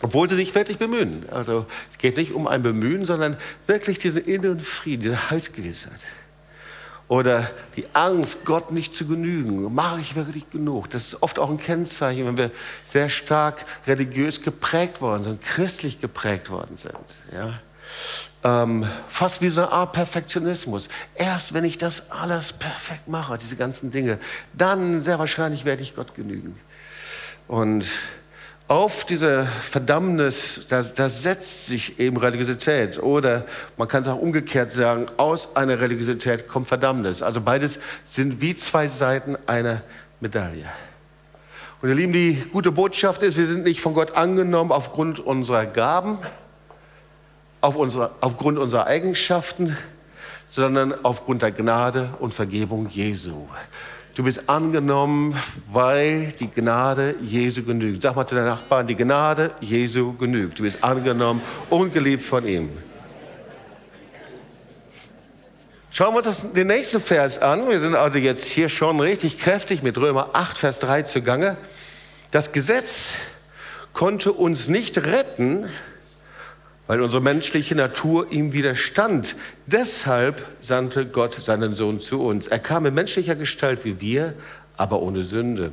[0.00, 1.26] Obwohl sie sich wirklich bemühen.
[1.30, 3.36] Also es geht nicht um ein Bemühen, sondern
[3.68, 6.00] wirklich diesen inneren Frieden, diese Heilsgewissheit.
[7.08, 9.74] Oder die Angst, Gott nicht zu genügen.
[9.74, 10.88] Mache ich wirklich genug?
[10.90, 12.50] Das ist oft auch ein Kennzeichen, wenn wir
[12.84, 16.94] sehr stark religiös geprägt worden sind, christlich geprägt worden sind.
[17.32, 17.60] Ja?
[18.44, 20.88] Ähm, fast wie so eine Art Perfektionismus.
[21.14, 24.18] Erst wenn ich das alles perfekt mache, diese ganzen Dinge,
[24.52, 26.58] dann sehr wahrscheinlich werde ich Gott genügen.
[27.46, 27.86] Und
[28.68, 33.02] auf diese Verdammnis, da, da setzt sich eben Religiosität.
[33.02, 33.44] Oder
[33.76, 37.22] man kann es auch umgekehrt sagen, aus einer Religiosität kommt Verdammnis.
[37.22, 39.82] Also beides sind wie zwei Seiten einer
[40.20, 40.70] Medaille.
[41.82, 45.66] Und ihr Lieben, die gute Botschaft ist, wir sind nicht von Gott angenommen aufgrund unserer
[45.66, 46.16] Gaben,
[47.60, 49.76] auf unsere, aufgrund unserer Eigenschaften,
[50.48, 53.48] sondern aufgrund der Gnade und Vergebung Jesu.
[54.14, 55.34] Du bist angenommen,
[55.72, 58.02] weil die Gnade Jesu genügt.
[58.02, 60.58] Sag mal zu deinen Nachbarn, die Gnade Jesu genügt.
[60.58, 62.68] Du bist angenommen und geliebt von ihm.
[65.90, 67.68] Schauen wir uns das, den nächsten Vers an.
[67.70, 71.56] Wir sind also jetzt hier schon richtig kräftig mit Römer 8, Vers 3 zugange.
[72.30, 73.14] Das Gesetz
[73.94, 75.70] konnte uns nicht retten,
[76.92, 79.34] weil unsere menschliche Natur ihm widerstand.
[79.64, 82.48] Deshalb sandte Gott seinen Sohn zu uns.
[82.48, 84.34] Er kam in menschlicher Gestalt wie wir,
[84.76, 85.72] aber ohne Sünde.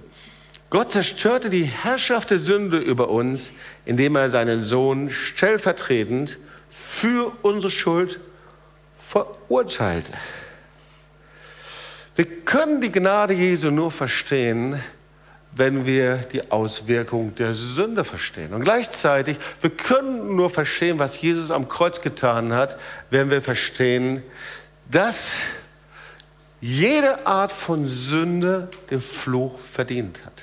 [0.69, 3.51] Gott zerstörte die Herrschaft der Sünde über uns,
[3.83, 6.37] indem er seinen Sohn stellvertretend
[6.69, 8.21] für unsere Schuld
[8.97, 10.13] verurteilte.
[12.15, 14.79] Wir können die Gnade Jesu nur verstehen,
[15.51, 18.53] wenn wir die Auswirkung der Sünde verstehen.
[18.53, 22.77] Und gleichzeitig, wir können nur verstehen, was Jesus am Kreuz getan hat,
[23.09, 24.23] wenn wir verstehen,
[24.89, 25.37] dass
[26.61, 30.33] jede Art von Sünde den Fluch verdient hat.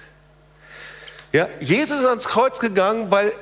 [1.32, 3.32] Ja, Jesus ist ans Kreuz gegangen, weil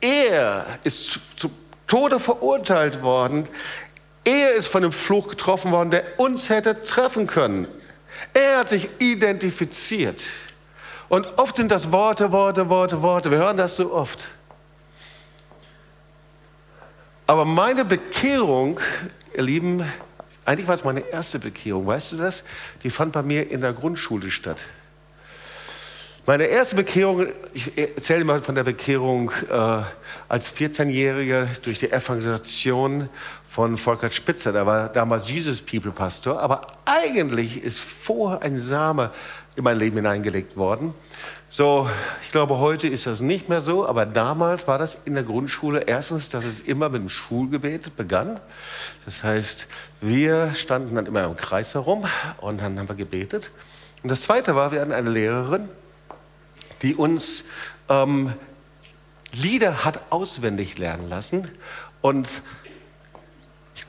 [0.00, 1.50] er ist zu
[1.86, 3.48] Tode verurteilt worden.
[4.24, 7.66] Er ist von dem Fluch getroffen worden, der uns hätte treffen können.
[8.32, 10.22] Er hat sich identifiziert.
[11.08, 13.30] Und oft sind das Worte, Worte, Worte, Worte.
[13.30, 14.24] Wir hören das so oft.
[17.26, 18.80] Aber meine Bekehrung,
[19.34, 19.84] ihr Lieben,
[20.44, 22.44] eigentlich war es meine erste Bekehrung, weißt du das?
[22.82, 24.58] Die fand bei mir in der Grundschule statt.
[26.26, 29.82] Meine erste Bekehrung, ich erzähle mal von der Bekehrung äh,
[30.26, 33.10] als 14-Jähriger durch die Evangelisation
[33.46, 34.50] von Volker Spitzer.
[34.50, 36.40] Der war damals Jesus People Pastor.
[36.40, 39.10] Aber eigentlich ist vorher ein Same
[39.56, 40.94] in mein Leben hineingelegt worden.
[41.48, 41.88] So,
[42.22, 45.82] ich glaube, heute ist das nicht mehr so, aber damals war das in der Grundschule
[45.86, 48.40] erstens, dass es immer mit dem Schulgebet begann.
[49.04, 49.68] Das heißt,
[50.00, 52.06] wir standen dann immer im Kreis herum
[52.40, 53.52] und dann haben wir gebetet.
[54.02, 55.68] Und das Zweite war, wir hatten eine Lehrerin,
[56.82, 57.44] die uns
[57.88, 58.32] ähm,
[59.32, 61.48] Lieder hat auswendig lernen lassen
[62.00, 62.28] und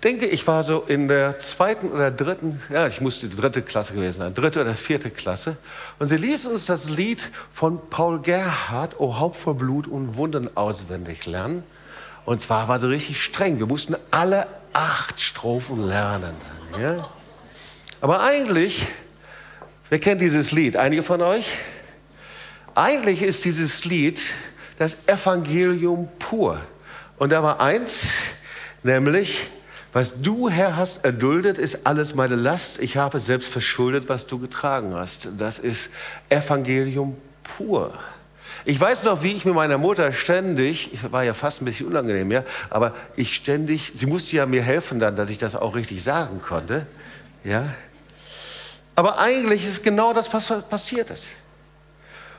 [0.05, 3.93] denke, ich war so in der zweiten oder dritten, ja, ich musste die dritte Klasse
[3.93, 5.57] gewesen sein, dritte oder vierte Klasse.
[5.97, 10.55] Und sie ließ uns das Lied von Paul Gerhardt, O Haupt vor Blut und Wunden,
[10.55, 11.63] auswendig lernen.
[12.23, 13.57] Und zwar war sie richtig streng.
[13.57, 16.35] Wir mussten alle acht Strophen lernen.
[16.79, 17.09] Ja?
[17.99, 18.87] Aber eigentlich,
[19.89, 20.77] wer kennt dieses Lied?
[20.77, 21.47] Einige von euch?
[22.75, 24.21] Eigentlich ist dieses Lied
[24.77, 26.59] das Evangelium pur.
[27.17, 28.09] Und da war eins,
[28.83, 29.49] nämlich
[29.95, 32.81] was du, Herr, hast erduldet, ist alles meine Last.
[32.81, 35.29] Ich habe selbst verschuldet, was du getragen hast.
[35.37, 35.89] Das ist
[36.27, 37.97] Evangelium pur.
[38.65, 41.87] Ich weiß noch, wie ich mit meiner Mutter ständig, ich war ja fast ein bisschen
[41.87, 45.75] unangenehm, ja, aber ich ständig, sie musste ja mir helfen dann, dass ich das auch
[45.75, 46.87] richtig sagen konnte,
[47.45, 47.63] ja.
[48.95, 51.37] Aber eigentlich ist genau das, was passiert ist.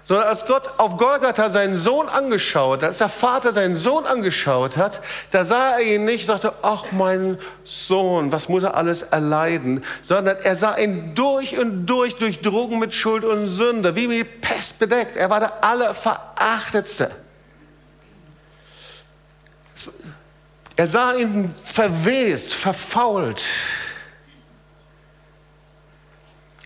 [0.07, 5.01] Sondern als Gott auf Golgatha seinen Sohn angeschaut, als der Vater seinen Sohn angeschaut hat,
[5.33, 10.37] da sah er ihn nicht, sagte, ach mein Sohn, was muss er alles erleiden, sondern
[10.39, 15.17] er sah ihn durch und durch durchdrungen mit Schuld und Sünde, wie mit Pest bedeckt.
[15.17, 17.11] Er war der Allerverachtetste.
[20.77, 23.43] Er sah ihn verwest, verfault.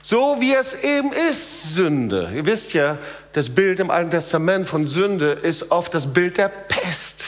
[0.02, 2.32] So wie es eben ist, Sünde.
[2.34, 2.98] Ihr wisst ja,
[3.32, 7.22] das Bild im Alten Testament von Sünde ist oft das Bild der Pest.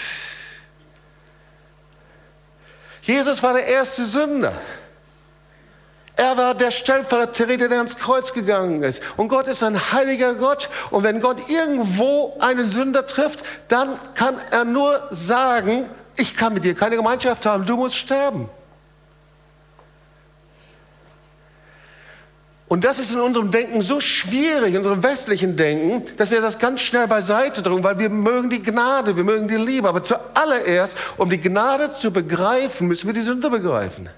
[3.03, 4.53] Jesus war der erste Sünder.
[6.17, 9.03] Er war der Stellvertreter, der ans Kreuz gegangen ist.
[9.17, 10.69] Und Gott ist ein heiliger Gott.
[10.91, 16.65] Und wenn Gott irgendwo einen Sünder trifft, dann kann er nur sagen, ich kann mit
[16.65, 18.49] dir keine Gemeinschaft haben, du musst sterben.
[22.73, 26.59] Und das ist in unserem Denken so schwierig, in unserem westlichen Denken, dass wir das
[26.59, 29.87] ganz schnell beiseite drücken, weil wir mögen die Gnade, wir mögen die Liebe.
[29.87, 34.09] Aber zuallererst, um die Gnade zu begreifen, müssen wir die Sünde begreifen.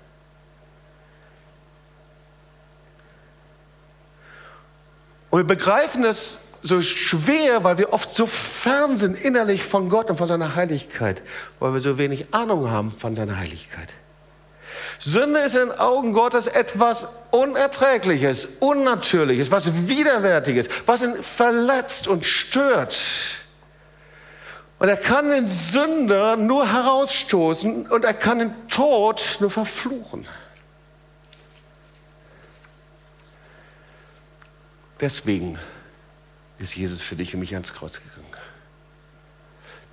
[5.30, 10.10] Und wir begreifen es so schwer, weil wir oft so fern sind innerlich von Gott
[10.10, 11.22] und von seiner Heiligkeit,
[11.58, 13.88] weil wir so wenig Ahnung haben von seiner Heiligkeit.
[15.04, 22.24] Sünde ist in den Augen Gottes etwas Unerträgliches, Unnatürliches, was Widerwärtiges, was ihn verletzt und
[22.24, 22.96] stört.
[24.78, 30.26] Und er kann den Sünder nur herausstoßen und er kann den Tod nur verfluchen.
[35.00, 35.58] Deswegen
[36.58, 38.24] ist Jesus für dich und mich ans Kreuz gegangen.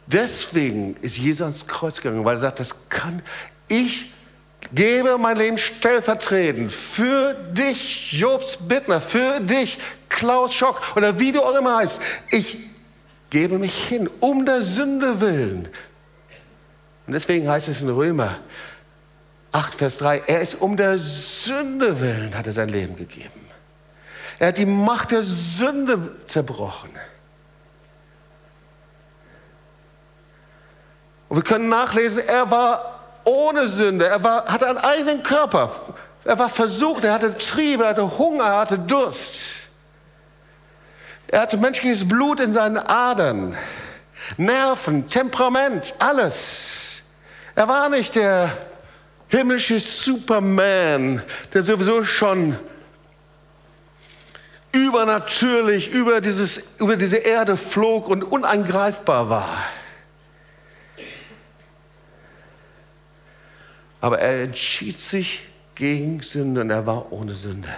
[0.08, 3.22] Deswegen ist Jesus ans Kreuz gegangen, weil er sagt, das kann
[3.68, 4.14] ich
[4.74, 9.78] gebe mein Leben stellvertretend für dich, Jobs Bittner, für dich,
[10.10, 12.02] Klaus Schock oder wie du auch immer heißt.
[12.30, 12.58] Ich
[13.30, 15.70] gebe mich hin, um der Sünde willen.
[17.08, 18.40] Und deswegen heißt es in Römer
[19.52, 23.42] 8, Vers 3, er ist um der Sünde willen, hat er sein Leben gegeben.
[24.40, 26.92] Er hat die Macht der Sünde zerbrochen.
[31.28, 32.91] Und wir können nachlesen, er war
[33.24, 34.08] ohne Sünde.
[34.08, 35.72] Er war, hatte einen eigenen Körper.
[36.24, 39.56] Er war versucht, er hatte Triebe, er hatte Hunger, er hatte Durst.
[41.28, 43.58] Er hatte menschliches Blut in seinen Adern,
[44.38, 47.04] Nerven, Temperament, alles.
[47.56, 48.58] Er war nicht der
[49.30, 52.58] himmlische Superman, der sowieso schon
[54.74, 59.58] übernatürlich über, dieses, über diese Erde flog und uneingreifbar war.
[64.02, 65.44] Aber er entschied sich
[65.76, 67.70] gegen Sünde und er war ohne Sünde.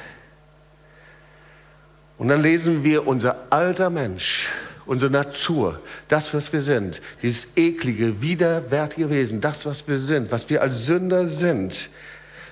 [2.18, 4.50] Und dann lesen wir, unser alter Mensch,
[4.86, 10.50] unsere Natur, das, was wir sind, dieses eklige, widerwärtige Wesen, das, was wir sind, was
[10.50, 11.90] wir als Sünder sind,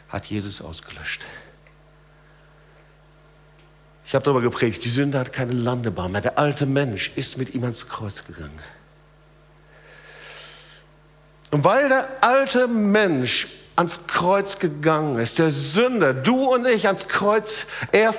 [0.10, 1.24] hat Jesus ausgelöscht.
[4.06, 6.20] Ich habe darüber gepredigt, die Sünde hat keine Landebahn mehr.
[6.20, 8.60] Der alte Mensch ist mit ihm ans Kreuz gegangen.
[11.52, 13.48] Und weil der alte Mensch
[13.82, 18.14] ans Kreuz gegangen ist, der Sünder, du und ich ans Kreuz, er,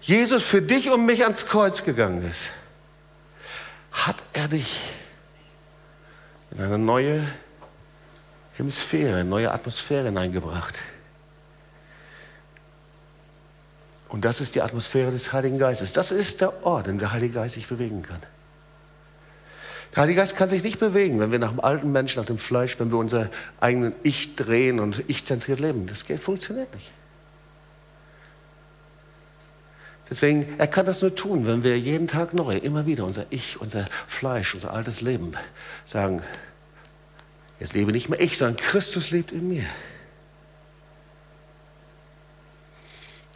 [0.00, 2.50] Jesus für dich und mich ans Kreuz gegangen ist,
[3.92, 4.80] hat er dich
[6.50, 7.22] in eine neue
[8.54, 10.78] Hemisphäre, eine neue Atmosphäre hineingebracht.
[14.08, 15.92] Und das ist die Atmosphäre des Heiligen Geistes.
[15.92, 18.20] Das ist der Ort, in dem der Heilige Geist sich bewegen kann.
[19.94, 22.38] Der Heilige Geist kann sich nicht bewegen, wenn wir nach dem alten Menschen, nach dem
[22.38, 23.30] Fleisch, wenn wir unser
[23.60, 25.86] eigenes Ich drehen und Ich-zentriert leben.
[25.86, 26.90] Das geht, funktioniert nicht.
[30.10, 33.60] Deswegen, er kann das nur tun, wenn wir jeden Tag neu, immer wieder unser Ich,
[33.60, 35.34] unser Fleisch, unser altes Leben
[35.84, 36.22] sagen,
[37.60, 39.64] jetzt lebe nicht mehr ich, sondern Christus lebt in mir.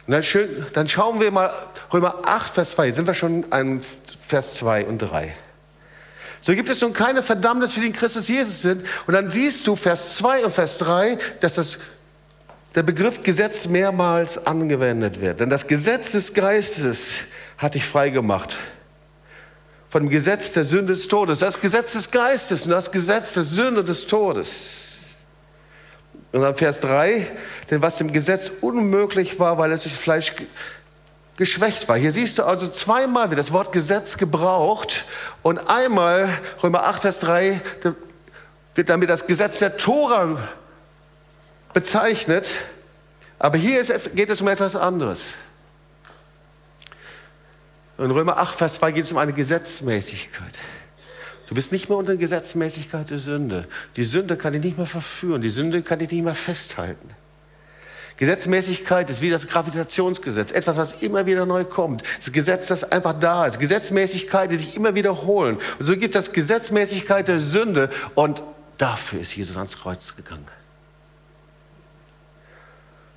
[0.07, 1.51] Und dann, schön, dann schauen wir mal
[1.93, 2.87] Römer 8, Vers 2.
[2.87, 5.35] Jetzt sind wir schon an Vers 2 und 3.
[6.41, 8.85] So gibt es nun keine Verdammnis für die in Christus Jesus sind.
[9.07, 11.77] Und dann siehst du Vers 2 und Vers 3, dass das,
[12.75, 15.39] der Begriff Gesetz mehrmals angewendet wird.
[15.39, 17.21] Denn das Gesetz des Geistes
[17.57, 18.55] hat dich frei gemacht.
[19.89, 21.39] Von dem Gesetz der Sünde des Todes.
[21.39, 24.85] Das Gesetz des Geistes und das Gesetz der Sünde des Todes.
[26.31, 27.25] Und dann Vers 3,
[27.71, 30.33] denn was dem Gesetz unmöglich war, weil es durch Fleisch
[31.39, 31.95] geschwächt war.
[31.97, 35.05] Hier siehst du also zweimal wird das Wort Gesetz gebraucht
[35.41, 36.29] und einmal,
[36.61, 37.61] Römer 8, Vers 3,
[38.75, 40.37] wird damit das Gesetz der Tora
[41.71, 42.59] bezeichnet.
[43.39, 45.31] Aber hier ist, geht es um etwas anderes.
[47.97, 50.59] In Römer 8, Vers 2 geht es um eine Gesetzmäßigkeit.
[51.47, 53.65] Du bist nicht mehr unter der Gesetzmäßigkeit der Sünde.
[53.95, 55.41] Die Sünde kann dich nicht mehr verführen.
[55.41, 57.11] Die Sünde kann dich nicht mehr festhalten.
[58.19, 62.03] Gesetzmäßigkeit ist wie das Gravitationsgesetz, etwas, was immer wieder neu kommt.
[62.17, 63.59] Das Gesetz, das einfach da ist.
[63.59, 65.57] Gesetzmäßigkeit, die sich immer wiederholen.
[65.79, 68.43] Und so gibt es Gesetzmäßigkeit der Sünde und
[68.77, 70.45] dafür ist Jesus ans Kreuz gegangen.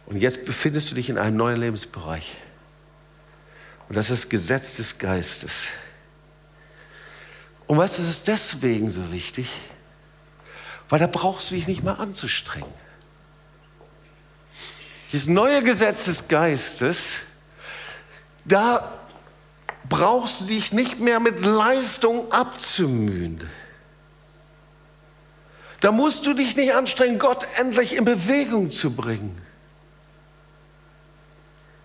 [0.07, 2.37] Und jetzt befindest du dich in einem neuen Lebensbereich.
[3.89, 5.71] Und das ist das Gesetz des Geistes.
[7.67, 9.51] Und weißt du, das ist deswegen so wichtig,
[10.89, 12.71] weil da brauchst du dich nicht mehr anzustrengen.
[15.13, 17.17] Dieses neue Gesetz des Geistes,
[18.47, 18.91] da
[19.89, 23.47] brauchst du dich nicht mehr mit Leistung abzumühen.
[25.83, 29.37] Da musst du dich nicht anstrengen, Gott endlich in Bewegung zu bringen.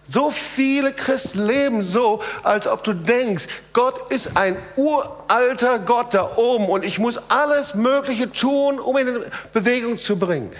[0.07, 6.37] So viele Christen leben so, als ob du denkst, Gott ist ein uralter Gott da
[6.37, 10.55] oben und ich muss alles Mögliche tun, um ihn in Bewegung zu bringen.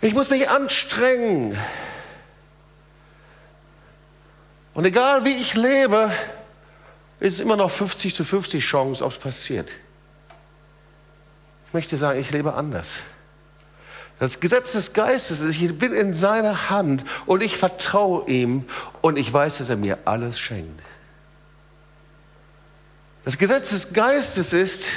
[0.00, 1.58] Ich muss mich anstrengen.
[4.72, 6.10] Und egal wie ich lebe,
[7.18, 9.68] ist es immer noch 50 zu 50 Chance, ob es passiert.
[11.66, 13.00] Ich möchte sagen, ich lebe anders.
[14.18, 18.64] Das Gesetz des Geistes ist, ich bin in seiner Hand und ich vertraue ihm
[19.00, 20.82] und ich weiß, dass er mir alles schenkt.
[23.24, 24.92] Das Gesetz des Geistes ist,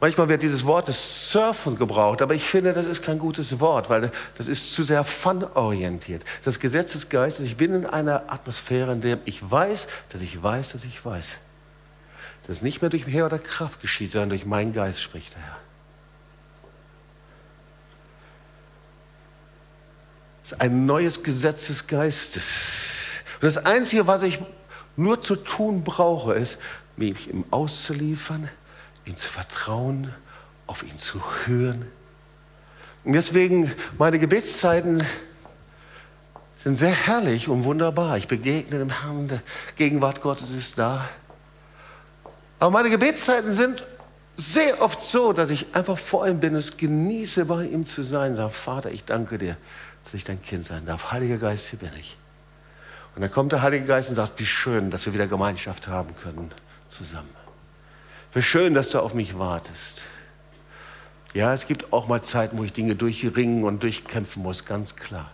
[0.00, 3.90] manchmal wird dieses Wort des Surfen gebraucht, aber ich finde, das ist kein gutes Wort,
[3.90, 6.24] weil das ist zu sehr fun-orientiert.
[6.44, 10.42] Das Gesetz des Geistes, ich bin in einer Atmosphäre, in der ich weiß, dass ich
[10.42, 11.38] weiß, dass ich weiß.
[12.46, 15.42] Dass es nicht mehr durch Heer oder Kraft geschieht, sondern durch meinen Geist spricht der
[15.42, 15.60] Herr.
[20.52, 23.22] ist ein neues Gesetz des Geistes.
[23.34, 24.38] Und das Einzige, was ich
[24.96, 26.58] nur zu tun brauche, ist,
[26.96, 28.48] mich ihm auszuliefern,
[29.04, 30.14] ihm zu vertrauen,
[30.66, 31.86] auf ihn zu hören.
[33.04, 35.04] Und deswegen, meine Gebetszeiten
[36.56, 38.18] sind sehr herrlich und wunderbar.
[38.18, 39.42] Ich begegne dem Herrn, der
[39.76, 41.08] Gegenwart Gottes ist da.
[42.58, 43.86] Aber meine Gebetszeiten sind
[44.36, 48.34] sehr oft so, dass ich einfach vor ihm bin, es genieße, bei ihm zu sein.
[48.34, 49.56] Sage, Vater, ich danke dir
[50.04, 51.12] dass ich dein Kind sein darf.
[51.12, 52.16] Heiliger Geist, hier bin ich.
[53.14, 56.14] Und dann kommt der Heilige Geist und sagt, wie schön, dass wir wieder Gemeinschaft haben
[56.16, 56.52] können
[56.88, 57.28] zusammen.
[58.32, 60.02] Wie schön, dass du auf mich wartest.
[61.34, 65.30] Ja, es gibt auch mal Zeiten, wo ich Dinge durchringen und durchkämpfen muss, ganz klar.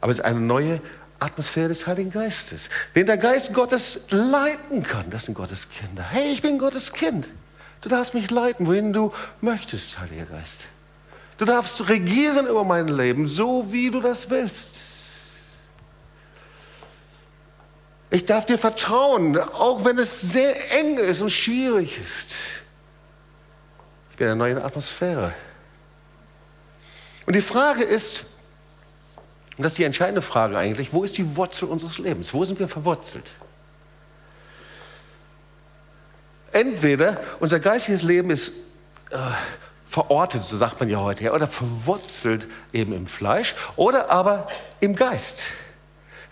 [0.00, 0.80] Aber es ist eine neue
[1.18, 2.70] Atmosphäre des Heiligen Geistes.
[2.94, 6.02] Wen der Geist Gottes leiten kann, das sind Gottes Kinder.
[6.02, 7.28] Hey, ich bin Gottes Kind.
[7.80, 10.66] Du darfst mich leiten, wohin du möchtest, Heiliger Geist.
[11.38, 14.97] Du darfst regieren über mein Leben, so wie du das willst.
[18.10, 22.32] Ich darf dir vertrauen, auch wenn es sehr eng ist und schwierig ist.
[24.10, 25.34] Ich bin in einer neuen Atmosphäre.
[27.26, 28.24] Und die Frage ist,
[29.58, 32.32] und das ist die entscheidende Frage eigentlich, wo ist die Wurzel unseres Lebens?
[32.32, 33.32] Wo sind wir verwurzelt?
[36.52, 38.52] Entweder unser geistiges Leben ist
[39.10, 39.16] äh,
[39.86, 44.48] verortet, so sagt man ja heute, oder verwurzelt eben im Fleisch oder aber
[44.80, 45.48] im Geist,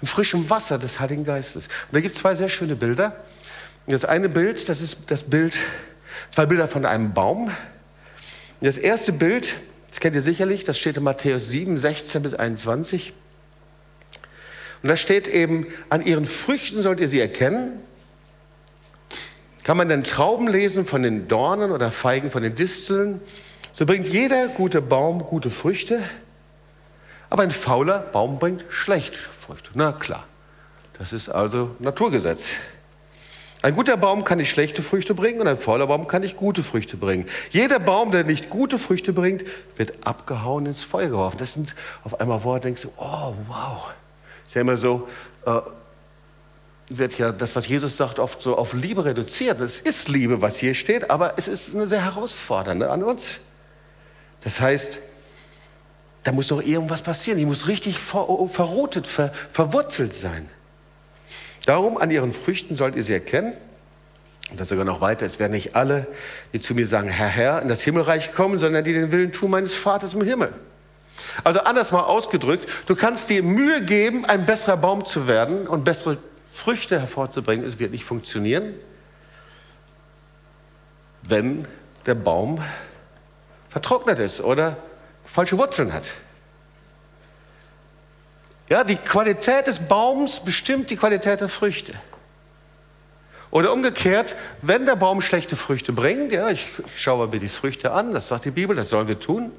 [0.00, 1.66] im frischen Wasser des Heiligen Geistes.
[1.66, 3.16] Und da gibt es zwei sehr schöne Bilder.
[3.86, 5.56] Das eine Bild, das ist das Bild,
[6.30, 7.50] zwei Bilder von einem Baum.
[8.60, 9.54] Das erste Bild,
[9.88, 13.12] das kennt ihr sicherlich, das steht in Matthäus 7, 16 bis 21.
[14.82, 17.80] Und da steht eben, an ihren Früchten sollt ihr sie erkennen.
[19.62, 23.20] Kann man denn Trauben lesen von den Dornen oder Feigen von den Disteln?
[23.74, 26.02] So bringt jeder gute Baum gute Früchte,
[27.30, 29.70] aber ein fauler Baum bringt schlechte Früchte.
[29.74, 30.24] Na klar,
[30.98, 32.54] das ist also Naturgesetz.
[33.62, 36.62] Ein guter Baum kann nicht schlechte Früchte bringen und ein fauler Baum kann nicht gute
[36.62, 37.26] Früchte bringen.
[37.50, 39.44] Jeder Baum, der nicht gute Früchte bringt,
[39.76, 41.38] wird abgehauen ins Feuer geworfen.
[41.38, 43.90] Das sind auf einmal Worte, denkst du, oh wow.
[44.46, 45.08] Ist ja immer so,
[45.46, 45.60] äh,
[46.88, 49.60] wird ja das, was Jesus sagt, oft so auf Liebe reduziert.
[49.60, 53.40] Es ist Liebe, was hier steht, aber es ist eine sehr herausfordernde an uns.
[54.42, 55.00] Das heißt,
[56.26, 57.38] da muss doch irgendwas passieren.
[57.38, 60.48] Die muss richtig ver verrotet, ver verwurzelt sein.
[61.66, 63.52] Darum an ihren Früchten sollt ihr sie erkennen.
[64.50, 66.08] Und dann sogar noch weiter, es werden nicht alle,
[66.52, 69.52] die zu mir sagen, Herr, Herr, in das Himmelreich kommen, sondern die den Willen tun
[69.52, 70.52] meines Vaters im Himmel.
[71.44, 75.84] Also anders mal ausgedrückt, du kannst dir Mühe geben, ein besserer Baum zu werden und
[75.84, 78.74] bessere Früchte hervorzubringen, es wird nicht funktionieren,
[81.22, 81.68] wenn
[82.04, 82.60] der Baum
[83.68, 84.76] vertrocknet ist oder
[85.36, 86.12] falsche Wurzeln hat.
[88.70, 91.92] Ja, die Qualität des Baums bestimmt die Qualität der Früchte.
[93.50, 97.92] Oder umgekehrt, wenn der Baum schlechte Früchte bringt, ja, ich, ich schaue mir die Früchte
[97.92, 99.52] an, das sagt die Bibel, das sollen wir tun,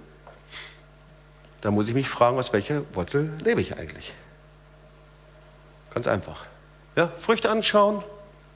[1.61, 4.15] dann muss ich mich fragen, aus welcher Wurzel lebe ich eigentlich?
[5.93, 6.45] Ganz einfach.
[6.95, 8.03] Ja, Früchte anschauen,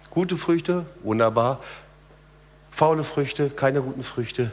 [0.09, 1.59] gute Früchte, wunderbar.
[2.72, 4.51] Faule Früchte, keine guten Früchte,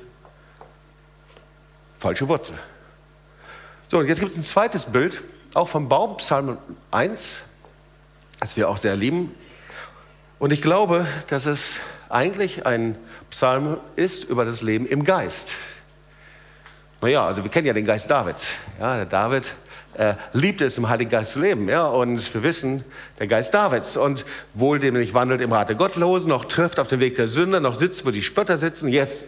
[1.99, 2.55] falsche Wurzel.
[3.89, 5.21] So, und jetzt gibt es ein zweites Bild,
[5.55, 6.59] auch vom Baum, Psalm
[6.91, 7.43] 1,
[8.41, 9.35] das wir auch sehr lieben.
[10.39, 12.97] Und ich glaube, dass es eigentlich ein
[13.31, 15.55] Psalm ist über das Leben im Geist.
[17.01, 18.57] Naja, also wir kennen ja den Geist Davids.
[18.81, 19.55] Ja, der David
[19.95, 21.69] äh, liebt es, im Heiligen Geist zu leben.
[21.69, 22.85] Ja, und wir wissen,
[23.19, 23.97] der Geist Davids.
[23.97, 24.25] Und
[24.55, 27.61] wohl dem nicht wandelt im Rat der Gottlosen, noch trifft auf dem Weg der Sünder,
[27.61, 28.89] noch sitzt, wo die Spötter sitzen.
[28.89, 29.25] Jetzt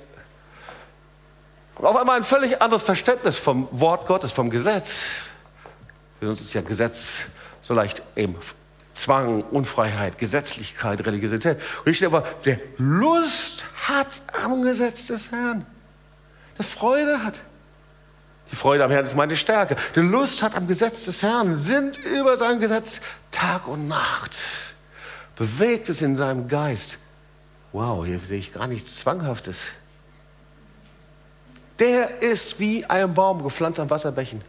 [1.82, 5.04] auf einmal ein völlig anderes Verständnis vom Wort Gottes, vom Gesetz.
[6.18, 7.24] Für uns ist ja Gesetz
[7.62, 8.36] so leicht eben
[8.92, 11.58] Zwang, Unfreiheit, Gesetzlichkeit, Religiosität.
[11.84, 15.64] Und ich aber, der Lust hat am Gesetz des Herrn,
[16.58, 17.40] der Freude hat.
[18.50, 19.76] Die Freude am Herrn ist meine Stärke.
[19.94, 23.00] Die Lust hat am Gesetz des Herrn, sind über sein Gesetz
[23.30, 24.36] Tag und Nacht.
[25.36, 26.98] Bewegt es in seinem Geist.
[27.72, 29.68] Wow, hier sehe ich gar nichts Zwanghaftes.
[31.80, 34.44] Der ist wie ein Baum gepflanzt an Wasserbächen,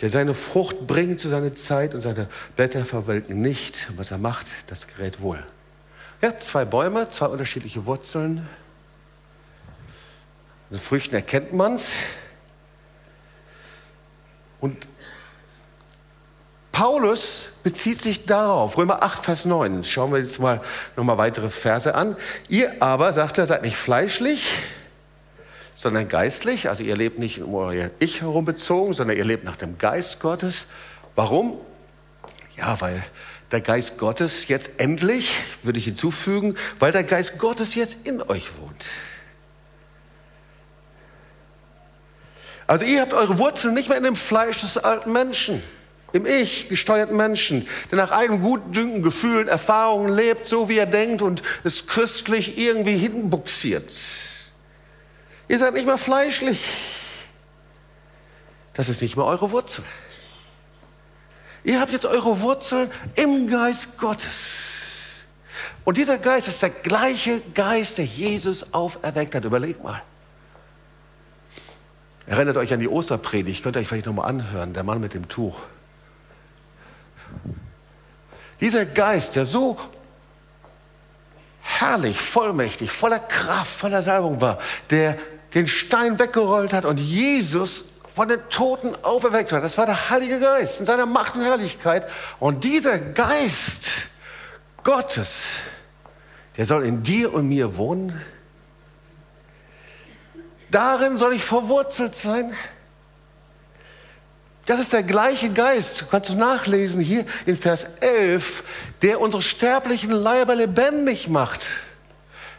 [0.00, 3.88] der seine Frucht bringt zu seiner Zeit und seine Blätter verwelken nicht.
[3.96, 5.44] Was er macht, das gerät wohl.
[6.22, 8.48] Ja, zwei Bäume, zwei unterschiedliche Wurzeln.
[10.70, 11.96] Den Früchten erkennt man es.
[14.60, 14.86] Und
[16.72, 19.84] Paulus bezieht sich darauf, Römer 8, Vers 9.
[19.84, 20.60] Schauen wir jetzt mal
[20.96, 22.16] nochmal weitere Verse an.
[22.48, 24.62] Ihr aber, sagt er, seid nicht fleischlich,
[25.78, 26.68] sondern geistlich.
[26.68, 30.20] Also ihr lebt nicht um euer Ich herum bezogen, sondern ihr lebt nach dem Geist
[30.20, 30.66] Gottes.
[31.14, 31.56] Warum?
[32.56, 33.02] Ja, weil
[33.52, 35.30] der Geist Gottes jetzt endlich,
[35.62, 38.86] würde ich hinzufügen, weil der Geist Gottes jetzt in euch wohnt.
[42.66, 45.62] Also ihr habt eure Wurzeln nicht mehr in dem Fleisch des alten Menschen,
[46.12, 50.86] im Ich gesteuerten Menschen, der nach einem guten Dünken, Gefühlen, Erfahrungen lebt, so wie er
[50.86, 53.92] denkt und es christlich irgendwie hinbuxiert.
[55.48, 56.64] Ihr seid nicht mehr fleischlich.
[58.74, 59.84] Das ist nicht mehr eure Wurzel.
[61.64, 65.24] Ihr habt jetzt eure Wurzel im Geist Gottes.
[65.84, 69.44] Und dieser Geist ist der gleiche Geist, der Jesus auferweckt hat.
[69.44, 70.02] Überleg mal.
[72.26, 75.28] Erinnert euch an die Osterpredigt, könnt ihr euch vielleicht nochmal anhören, der Mann mit dem
[75.28, 75.58] Tuch.
[78.60, 79.78] Dieser Geist, der so
[81.62, 84.58] herrlich, vollmächtig, voller Kraft, voller Salbung war,
[84.90, 85.18] der
[85.54, 87.84] den Stein weggerollt hat und Jesus
[88.14, 89.62] von den Toten auferweckt hat.
[89.62, 92.08] Das war der Heilige Geist in seiner Macht und Herrlichkeit.
[92.38, 93.86] Und dieser Geist
[94.82, 95.48] Gottes,
[96.56, 98.20] der soll in dir und mir wohnen
[100.70, 102.52] Darin soll ich verwurzelt sein.
[104.66, 108.64] Das ist der gleiche Geist, kannst du nachlesen hier in Vers 11,
[109.00, 111.66] der unsere sterblichen Leiber lebendig macht.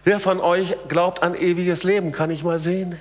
[0.03, 2.11] Wer von euch glaubt an ewiges Leben?
[2.11, 2.99] Kann ich mal sehen?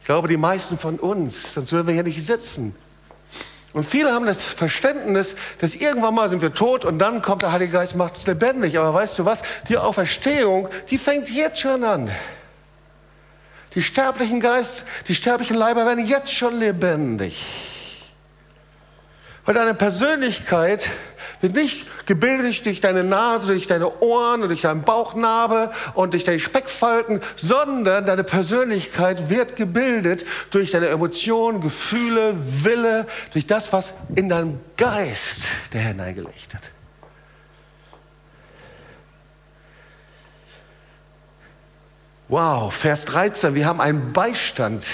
[0.00, 2.74] Ich glaube, die meisten von uns, sonst würden wir hier nicht sitzen.
[3.72, 7.52] Und viele haben das Verständnis, dass irgendwann mal sind wir tot und dann kommt der
[7.52, 8.78] Heilige Geist, macht uns lebendig.
[8.78, 9.42] Aber weißt du was?
[9.68, 12.10] Die Auferstehung, die fängt jetzt schon an.
[13.74, 17.44] Die sterblichen Geist, die sterblichen Leiber werden jetzt schon lebendig.
[19.44, 20.90] Weil deine Persönlichkeit
[21.42, 26.40] nicht gebildet durch deine Nase, durch deine Ohren und durch deinen Bauchnabel und durch deine
[26.40, 32.34] Speckfalten, sondern deine Persönlichkeit wird gebildet durch deine Emotionen, Gefühle,
[32.64, 36.70] Wille, durch das, was in deinem Geist der Herr hineingelegt hat.
[42.28, 44.84] Wow, Vers 13, wir haben einen Beistand.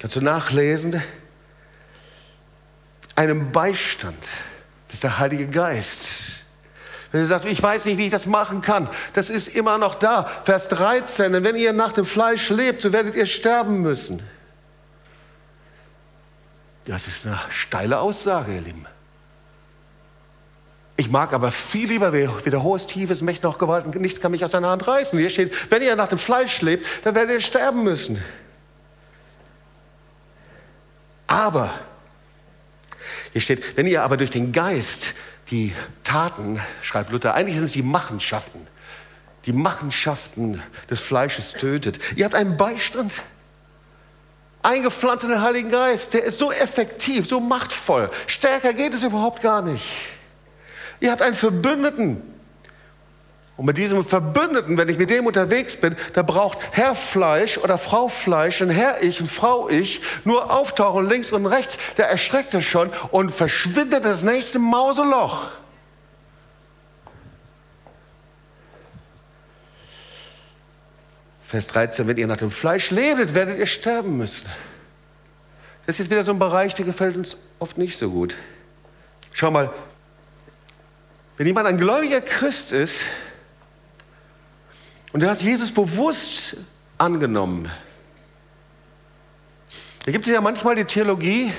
[0.00, 1.02] Kannst du nachlesen?
[3.14, 4.16] Einen Beistand.
[4.88, 6.44] Das ist der Heilige Geist.
[7.10, 9.94] Wenn ihr sagt, ich weiß nicht, wie ich das machen kann, das ist immer noch
[9.94, 10.28] da.
[10.44, 14.22] Vers 13, denn wenn ihr nach dem Fleisch lebt, so werdet ihr sterben müssen.
[16.84, 18.86] Das ist eine steile Aussage, ihr Lieben.
[20.96, 24.50] Ich mag aber viel lieber, weder hohes, tiefes, Mächt noch Gewalt, nichts kann mich aus
[24.50, 25.18] seiner Hand reißen.
[25.18, 28.22] Hier steht, wenn ihr nach dem Fleisch lebt, dann werdet ihr sterben müssen.
[31.28, 31.72] Aber,
[33.32, 35.14] hier steht, wenn ihr aber durch den Geist
[35.50, 35.74] die
[36.04, 38.66] Taten, schreibt Luther, eigentlich sind es die Machenschaften,
[39.46, 41.98] die Machenschaften des Fleisches tötet.
[42.16, 43.12] Ihr habt einen Beistand.
[44.62, 46.14] eingepflanzt in den Heiligen Geist.
[46.14, 48.10] Der ist so effektiv, so machtvoll.
[48.26, 49.86] Stärker geht es überhaupt gar nicht.
[51.00, 52.22] Ihr habt einen Verbündeten.
[53.58, 57.76] Und mit diesem Verbündeten, wenn ich mit dem unterwegs bin, da braucht Herr Fleisch oder
[57.76, 62.54] Frau Fleisch, ein Herr Ich, ein Frau Ich, nur auftauchen links und rechts, der erschreckt
[62.54, 65.48] es schon und verschwindet das nächste Mauseloch.
[71.42, 74.48] Vers 13, wenn ihr nach dem Fleisch lebt, werdet ihr sterben müssen.
[75.84, 78.36] Das ist jetzt wieder so ein Bereich, der gefällt uns oft nicht so gut.
[79.32, 79.72] Schau mal,
[81.36, 83.06] wenn jemand ein gläubiger Christ ist,
[85.12, 86.56] und du hast Jesus bewusst
[86.98, 87.70] angenommen.
[90.04, 91.52] Da gibt es ja manchmal die Theologie,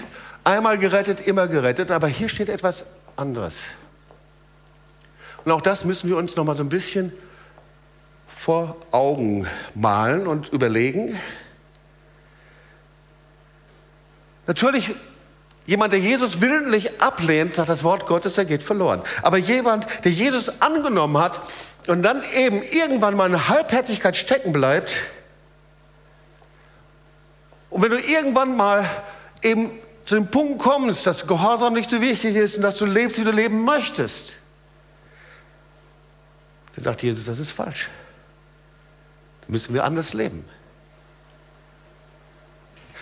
[0.44, 2.86] einmal gerettet, immer gerettet, aber hier steht etwas
[3.16, 3.66] anderes.
[5.46, 7.14] Und auch das müssen wir uns noch mal so ein bisschen
[8.28, 11.18] vor Augen malen und überlegen.
[14.48, 14.96] Natürlich
[15.70, 19.04] Jemand, der Jesus willentlich ablehnt, sagt das Wort Gottes, der geht verloren.
[19.22, 21.40] Aber jemand, der Jesus angenommen hat
[21.86, 24.92] und dann eben irgendwann mal eine Halbherzigkeit stecken bleibt,
[27.70, 28.90] und wenn du irgendwann mal
[29.44, 29.70] eben
[30.06, 33.24] zu dem Punkt kommst, dass Gehorsam nicht so wichtig ist und dass du lebst, wie
[33.24, 34.38] du leben möchtest,
[36.74, 37.90] dann sagt Jesus, das ist falsch.
[39.42, 40.46] Dann müssen wir anders leben.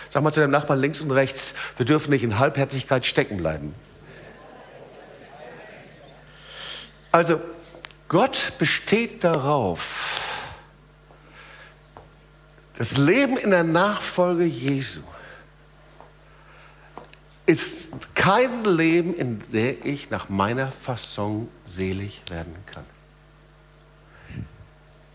[0.08, 3.74] Sag mal zu deinem Nachbarn links und rechts, wir dürfen nicht in Halbherzigkeit stecken bleiben.
[7.12, 7.40] Also,
[8.08, 10.54] Gott besteht darauf,
[12.76, 15.00] das Leben in der Nachfolge Jesu
[17.48, 22.84] ist kein Leben, in dem ich nach meiner Fassung selig werden kann.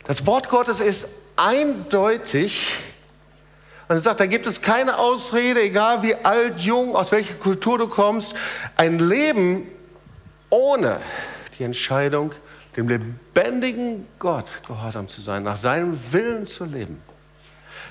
[0.05, 2.75] Das Wort Gottes ist eindeutig
[3.87, 7.77] und er sagt, da gibt es keine Ausrede, egal wie alt, jung, aus welcher Kultur
[7.77, 8.33] du kommst.
[8.77, 9.67] Ein Leben
[10.49, 11.01] ohne
[11.57, 12.31] die Entscheidung,
[12.77, 17.01] dem lebendigen Gott gehorsam zu sein, nach seinem Willen zu leben,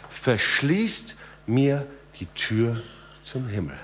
[0.09, 1.17] verschließt
[1.47, 1.87] mir
[2.19, 2.81] die Tür
[3.23, 3.77] zum Himmel.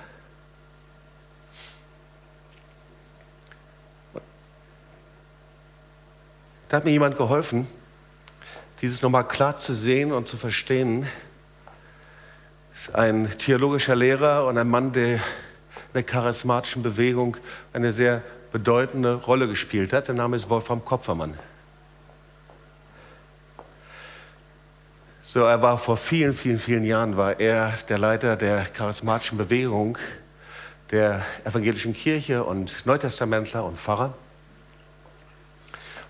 [6.69, 7.67] Da hat mir jemand geholfen,
[8.81, 11.09] dieses nochmal klar zu sehen und zu verstehen
[12.79, 15.20] ist ein theologischer Lehrer und ein Mann, der in
[15.95, 17.37] der charismatischen Bewegung
[17.72, 18.22] eine sehr
[18.53, 20.07] bedeutende Rolle gespielt hat.
[20.07, 21.37] Der Name ist Wolfram Kopfermann.
[25.24, 29.99] So, er war vor vielen, vielen, vielen Jahren war er der Leiter der charismatischen Bewegung
[30.93, 34.14] der evangelischen Kirche und Neutestamentler und Pfarrer.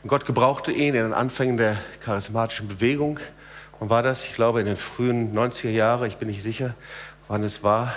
[0.03, 3.19] Und Gott gebrauchte ihn in den Anfängen der charismatischen Bewegung
[3.81, 6.75] und war das, ich glaube, in den frühen 90er Jahren, ich bin nicht sicher,
[7.29, 7.95] wann es war,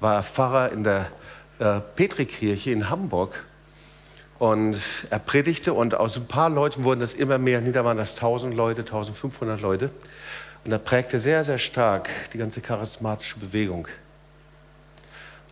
[0.00, 1.10] war er Pfarrer in der
[1.58, 3.44] äh, Petrikirche in Hamburg.
[4.38, 4.76] Und
[5.10, 8.54] er predigte und aus ein paar Leuten wurden das immer mehr, nieder waren das 1000
[8.54, 9.90] Leute, 1500 Leute.
[10.64, 13.88] Und er prägte sehr, sehr stark die ganze charismatische Bewegung.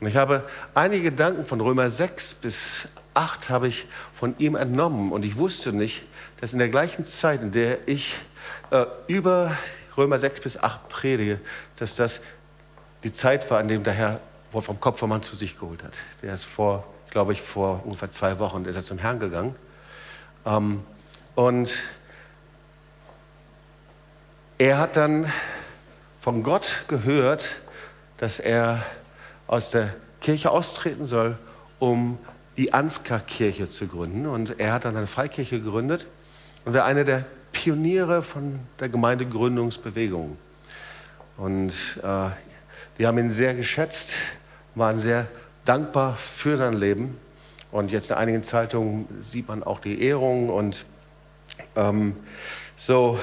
[0.00, 0.44] Und ich habe
[0.74, 5.12] einige Gedanken von Römer 6 bis 8 habe ich von ihm entnommen.
[5.12, 6.02] Und ich wusste nicht,
[6.40, 8.16] dass in der gleichen Zeit, in der ich
[8.72, 9.56] äh, über
[9.96, 11.38] Römer 6 bis 8 predige,
[11.76, 12.22] dass das
[13.04, 14.20] die Zeit war, an dem der Herr
[14.50, 15.92] Wolfram Kopfermann zu sich geholt hat.
[16.22, 19.54] Der ist vor, glaube ich, vor ungefähr zwei Wochen ist er zum Herrn gegangen.
[20.46, 20.82] Ähm,
[21.34, 21.70] und
[24.56, 25.30] er hat dann
[26.18, 27.60] von Gott gehört,
[28.16, 28.84] dass er
[29.46, 31.36] aus der Kirche austreten soll,
[31.78, 32.18] um
[32.56, 34.26] die Ansgar-Kirche zu gründen.
[34.26, 36.06] Und er hat dann eine Freikirche gegründet
[36.64, 37.26] und war einer der
[37.62, 40.36] Pioniere von der Gemeindegründungsbewegung.
[41.36, 41.70] Und
[42.02, 42.30] äh,
[42.96, 44.14] wir haben ihn sehr geschätzt,
[44.74, 45.28] waren sehr
[45.64, 47.16] dankbar für sein Leben.
[47.70, 50.84] Und jetzt in einigen Zeitungen sieht man auch die Ehrung und
[51.76, 52.16] ähm,
[52.76, 53.16] so.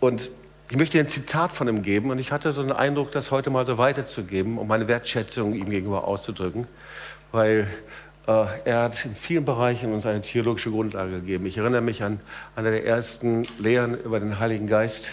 [0.00, 0.30] Und
[0.70, 3.50] ich möchte ein Zitat von ihm geben und ich hatte so einen Eindruck, das heute
[3.50, 6.66] mal so weiterzugeben, um meine Wertschätzung ihm gegenüber auszudrücken,
[7.32, 7.66] weil
[8.30, 11.46] er hat in vielen Bereichen uns eine theologische Grundlage gegeben.
[11.46, 12.20] Ich erinnere mich an
[12.54, 15.10] eine der ersten Lehren über den Heiligen Geist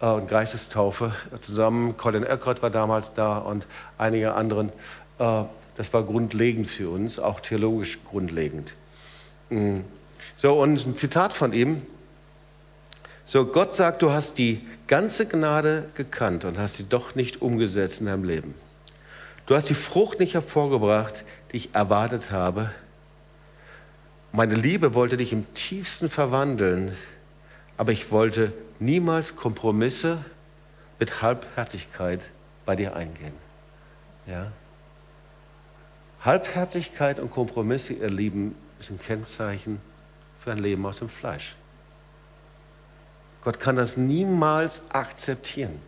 [0.00, 1.12] äh, und Geistestaufe.
[1.40, 3.66] Zusammen, Colin Eckert war damals da und
[3.98, 4.70] einige anderen.
[5.18, 5.44] Äh,
[5.76, 8.74] das war grundlegend für uns, auch theologisch grundlegend.
[9.50, 9.80] Mm.
[10.36, 11.82] So, und ein Zitat von ihm.
[13.24, 18.00] So, Gott sagt, du hast die ganze Gnade gekannt und hast sie doch nicht umgesetzt
[18.00, 18.54] in deinem Leben.
[19.46, 21.24] Du hast die Frucht nicht hervorgebracht,
[21.54, 22.72] die ich erwartet habe.
[24.32, 26.96] Meine Liebe wollte dich im tiefsten verwandeln,
[27.76, 30.24] aber ich wollte niemals Kompromisse
[30.98, 32.28] mit Halbherzigkeit
[32.66, 33.34] bei dir eingehen.
[34.26, 34.50] Ja?
[36.22, 39.80] Halbherzigkeit und Kompromisse, ihr Lieben, ist ein Kennzeichen
[40.40, 41.54] für ein Leben aus dem Fleisch.
[43.44, 45.80] Gott kann das niemals akzeptieren.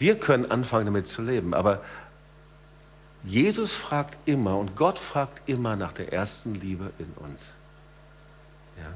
[0.00, 1.82] Wir können anfangen damit zu leben, aber
[3.24, 7.40] Jesus fragt immer und Gott fragt immer nach der ersten Liebe in uns.
[8.76, 8.92] Ja?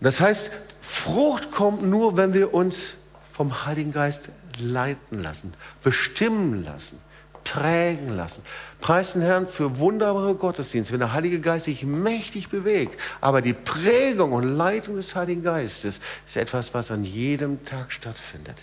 [0.00, 2.94] Das heißt, Frucht kommt nur, wenn wir uns
[3.30, 4.30] vom Heiligen Geist
[4.60, 6.98] leiten lassen, bestimmen lassen,
[7.44, 8.42] prägen lassen.
[8.80, 13.00] Preis den Herrn für wunderbare Gottesdienste, wenn der Heilige Geist sich mächtig bewegt.
[13.20, 18.56] Aber die Prägung und Leitung des Heiligen Geistes ist etwas, was an jedem Tag stattfindet.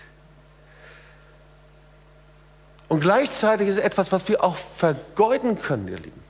[2.93, 6.21] Und gleichzeitig ist es etwas, was wir auch vergeuden können, ihr Lieben.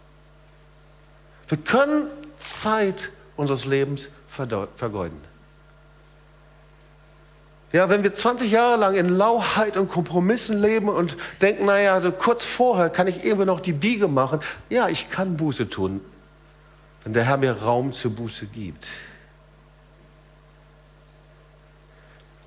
[1.49, 2.07] Wir können
[2.39, 5.19] Zeit unseres Lebens vergeuden.
[7.73, 12.13] Ja, wenn wir 20 Jahre lang in Lauheit und Kompromissen leben und denken, naja, so
[12.13, 14.39] kurz vorher kann ich irgendwie noch die Biege machen.
[14.69, 15.99] Ja, ich kann Buße tun,
[17.03, 18.87] wenn der Herr mir Raum zur Buße gibt.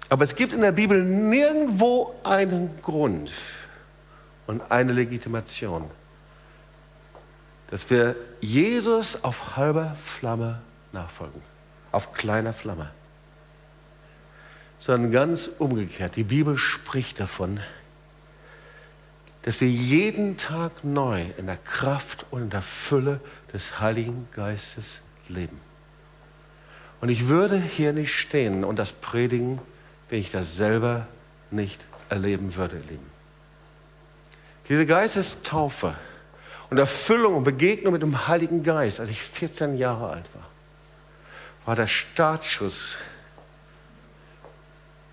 [0.08, 3.30] Aber es gibt in der Bibel nirgendwo einen Grund
[4.46, 5.90] und eine Legitimation,
[7.70, 10.60] dass wir Jesus auf halber Flamme
[10.92, 11.42] nachfolgen,
[11.92, 12.90] auf kleiner Flamme
[14.86, 16.14] sondern ganz umgekehrt.
[16.14, 17.58] Die Bibel spricht davon,
[19.42, 23.20] dass wir jeden Tag neu in der Kraft und in der Fülle
[23.52, 25.60] des Heiligen Geistes leben.
[27.00, 29.60] Und ich würde hier nicht stehen und das predigen,
[30.08, 31.08] wenn ich das selber
[31.50, 33.15] nicht erleben würde, lieben.
[34.68, 35.94] Diese Geistestaufe
[36.70, 40.48] und Erfüllung und Begegnung mit dem Heiligen Geist, als ich 14 Jahre alt war,
[41.64, 42.96] war der Startschuss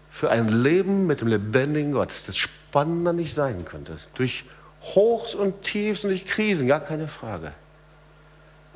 [0.10, 3.98] für ein Leben mit dem lebendigen Gott, das spannender nicht sein könnte.
[4.16, 4.46] Durch
[4.82, 7.52] Hochs und Tiefs und durch Krisen, gar keine Frage.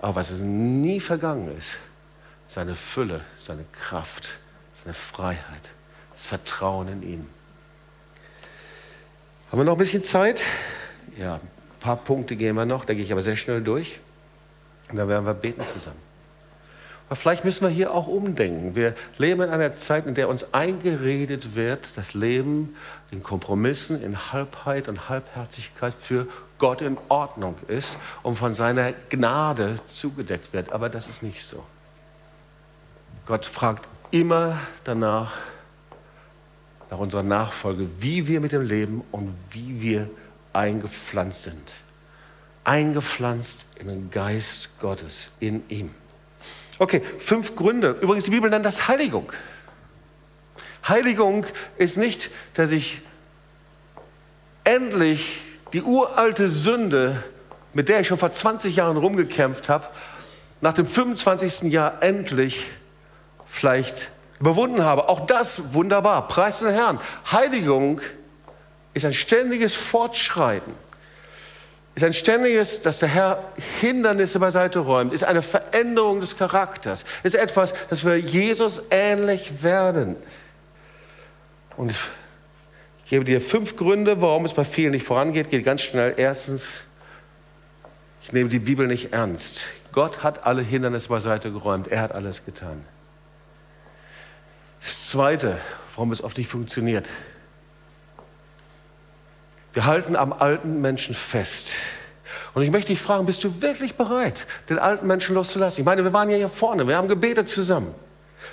[0.02, 1.78] Aber was es nie vergangen ist,
[2.48, 4.40] seine Fülle, seine Kraft,
[4.84, 5.70] seine Freiheit,
[6.12, 7.37] das Vertrauen in ihn.
[9.50, 10.44] Haben wir noch ein bisschen Zeit?
[11.18, 11.42] Ja, ein
[11.80, 14.00] paar Punkte gehen wir noch, da gehe ich aber sehr schnell durch.
[14.90, 16.08] Und dann werden wir beten zusammen.
[17.08, 18.76] Aber vielleicht müssen wir hier auch umdenken.
[18.76, 22.76] Wir leben in einer Zeit, in der uns eingeredet wird, das Leben
[23.12, 26.28] in Kompromissen, in Halbheit und Halbherzigkeit für
[26.58, 30.74] Gott in Ordnung ist und von seiner Gnade zugedeckt wird.
[30.74, 31.64] Aber das ist nicht so.
[33.26, 35.32] Gott fragt immer danach,
[36.90, 40.10] nach unserer Nachfolge, wie wir mit dem leben und wie wir
[40.54, 41.72] eingepflanzt sind.
[42.64, 45.92] Eingepflanzt in den Geist Gottes, in ihm.
[46.80, 47.98] Okay, fünf Gründe.
[48.02, 49.32] Übrigens, die Bibel nennt das Heiligung.
[50.88, 51.46] Heiligung
[51.78, 53.02] ist nicht, dass ich
[54.64, 55.42] endlich
[55.74, 57.24] die uralte Sünde,
[57.74, 59.88] mit der ich schon vor 20 Jahren rumgekämpft habe,
[60.62, 61.72] nach dem 25.
[61.72, 62.66] Jahr endlich
[63.46, 65.10] vielleicht überwunden habe.
[65.10, 66.28] Auch das wunderbar.
[66.28, 67.00] Preis den Herrn.
[67.32, 68.02] Heiligung
[68.94, 70.74] ist ein ständiges Fortschreiten
[71.98, 73.44] ist ein ständiges, dass der Herr
[73.82, 80.16] Hindernisse beiseite räumt, ist eine Veränderung des Charakters, ist etwas, dass wir Jesus ähnlich werden.
[81.76, 81.98] Und ich
[83.10, 85.50] gebe dir fünf Gründe, warum es bei vielen nicht vorangeht.
[85.50, 86.14] Geht ganz schnell.
[86.18, 86.82] Erstens,
[88.22, 89.64] ich nehme die Bibel nicht ernst.
[89.92, 91.88] Gott hat alle Hindernisse beiseite geräumt.
[91.88, 92.86] Er hat alles getan.
[94.88, 95.58] Das Zweite,
[95.96, 97.10] warum es oft nicht funktioniert.
[99.74, 101.74] Wir halten am alten Menschen fest.
[102.54, 105.82] Und ich möchte dich fragen, bist du wirklich bereit, den alten Menschen loszulassen?
[105.82, 107.94] Ich meine, wir waren ja hier vorne, wir haben gebetet zusammen.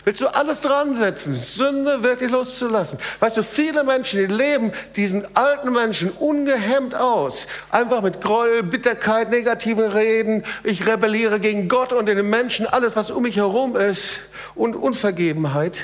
[0.03, 2.99] Willst du alles dran setzen, Sünde wirklich loszulassen?
[3.21, 7.47] Weißt du, viele Menschen, die leben diesen alten Menschen ungehemmt aus.
[7.71, 10.43] Einfach mit Gräuel, Bitterkeit, negativen Reden.
[10.65, 14.19] Ich rebelliere gegen Gott und den Menschen, alles, was um mich herum ist.
[14.57, 15.81] Und Unvergebenheit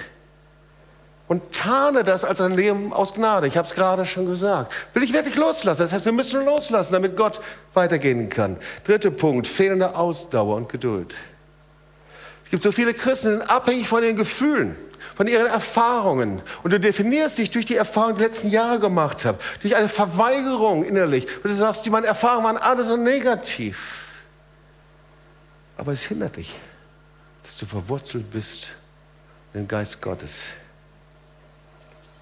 [1.31, 3.47] und tarne das als ein Leben aus Gnade.
[3.47, 4.73] Ich habe es gerade schon gesagt.
[4.95, 5.83] Will ich wirklich loslassen?
[5.83, 7.41] Das heißt, wir müssen loslassen, damit Gott
[7.73, 8.57] weitergehen kann.
[8.83, 11.15] Dritter Punkt, fehlende Ausdauer und Geduld.
[12.43, 14.75] Es gibt so viele Christen, die sind abhängig von ihren Gefühlen,
[15.15, 16.43] von ihren Erfahrungen.
[16.65, 19.89] Und du definierst dich durch die Erfahrungen, die ich letzten Jahre gemacht habe, durch eine
[19.89, 21.29] Verweigerung innerlich.
[21.45, 24.09] Und du sagst, meine Erfahrungen waren alle so negativ.
[25.77, 26.57] Aber es hindert dich,
[27.45, 28.71] dass du verwurzelt bist
[29.55, 30.55] in den Geist Gottes.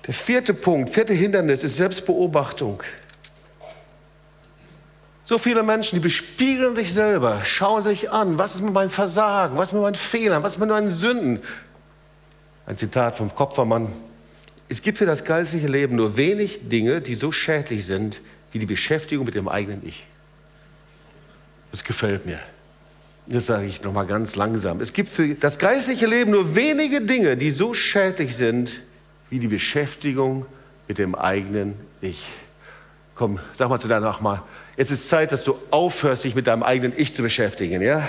[0.08, 2.82] Der vierte Punkt, vierte Hindernis ist Selbstbeobachtung.
[5.22, 9.58] So viele Menschen, die bespiegeln sich selber, schauen sich an, was ist mit meinem Versagen,
[9.58, 11.40] was ist mit meinen Fehlern, was ist mit meinen Sünden.
[12.64, 13.88] Ein Zitat vom Kopfermann,
[14.70, 18.66] Es gibt für das geistliche Leben nur wenig Dinge, die so schädlich sind wie die
[18.66, 20.06] Beschäftigung mit dem eigenen Ich.
[21.70, 22.38] Das gefällt mir.
[23.26, 24.80] Das sage ich nochmal ganz langsam.
[24.80, 28.80] Es gibt für das geistliche Leben nur wenige Dinge, die so schädlich sind
[29.30, 30.46] wie die Beschäftigung
[30.86, 32.26] mit dem eigenen Ich.
[33.14, 36.62] Komm, sag mal zu deinem Nachbar, jetzt ist Zeit, dass du aufhörst, dich mit deinem
[36.62, 38.06] eigenen Ich zu beschäftigen, ja?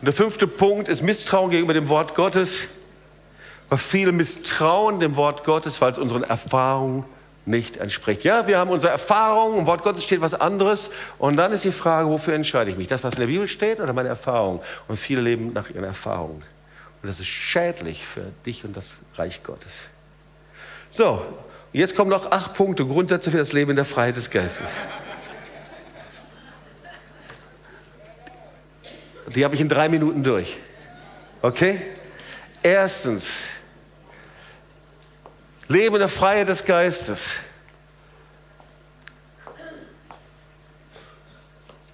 [0.00, 2.68] Und der fünfte Punkt ist Misstrauen gegenüber dem Wort Gottes.
[3.68, 7.04] Weil viele misstrauen dem Wort Gottes, weil es unseren Erfahrungen
[7.46, 8.22] nicht entspricht.
[8.22, 10.90] Ja, wir haben unsere Erfahrungen, im Wort Gottes steht was anderes.
[11.18, 12.88] Und dann ist die Frage, wofür entscheide ich mich?
[12.88, 14.62] Das, was in der Bibel steht oder meine Erfahrung?
[14.88, 16.42] Und viele leben nach ihren Erfahrungen.
[17.02, 19.84] Und das ist schädlich für dich und das Reich Gottes.
[20.90, 21.22] So,
[21.72, 24.72] jetzt kommen noch acht Punkte, Grundsätze für das Leben in der Freiheit des Geistes.
[29.34, 30.58] Die habe ich in drei Minuten durch.
[31.40, 31.80] Okay?
[32.62, 33.44] Erstens,
[35.70, 37.34] Leben in der Freiheit des Geistes.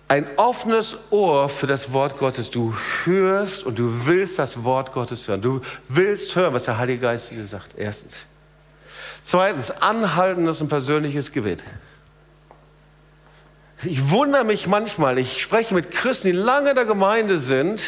[0.08, 2.50] Ein offenes Ohr für das Wort Gottes.
[2.50, 2.74] Du
[3.04, 5.42] hörst und du willst das Wort Gottes hören.
[5.42, 7.72] Du willst hören, was der Heilige Geist dir sagt.
[7.76, 8.24] Erstens.
[9.22, 11.62] Zweitens, anhaltendes und persönliches Gebet.
[13.82, 17.82] Ich wundere mich manchmal, ich spreche mit Christen, die lange in der Gemeinde sind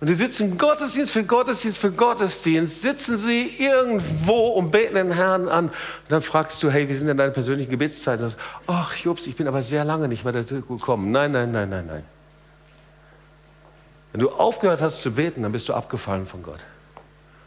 [0.00, 5.48] und die sitzen Gottesdienst für Gottesdienst für Gottesdienst, sitzen sie irgendwo und beten den Herrn
[5.48, 5.66] an.
[5.66, 5.74] Und
[6.08, 8.32] dann fragst du, hey, wie sind denn deine persönlichen Gebetszeiten?
[8.68, 11.10] Ach, Jobs, ich bin aber sehr lange nicht mehr dazu gekommen.
[11.10, 12.04] Nein, nein, nein, nein, nein.
[14.12, 16.60] Wenn du aufgehört hast zu beten, dann bist du abgefallen von Gott.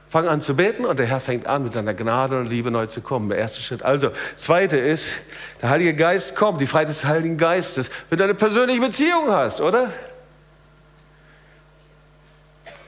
[0.09, 2.85] Fang an zu beten und der Herr fängt an, mit seiner Gnade und Liebe neu
[2.85, 3.29] zu kommen.
[3.29, 3.81] Der erste Schritt.
[3.81, 5.15] Also, zweite ist,
[5.61, 9.61] der Heilige Geist kommt, die Freiheit des Heiligen Geistes, wenn du eine persönliche Beziehung hast,
[9.61, 9.93] oder?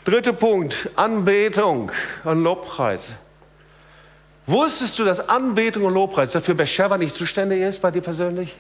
[0.06, 1.89] Dritter Punkt, Anbetung
[2.26, 3.14] und Lobpreis.
[4.45, 8.58] Wusstest du, dass Anbetung und Lobpreis dafür Beersheba nicht zuständig ist bei dir persönlich?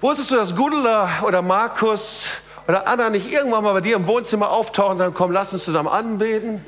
[0.00, 2.28] Wusstest du, dass Gudula oder Markus
[2.68, 5.64] oder Anna nicht irgendwann mal bei dir im Wohnzimmer auftauchen und sagen, komm, lass uns
[5.64, 6.64] zusammen anbeten?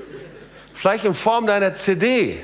[0.74, 2.42] Vielleicht in Form deiner CD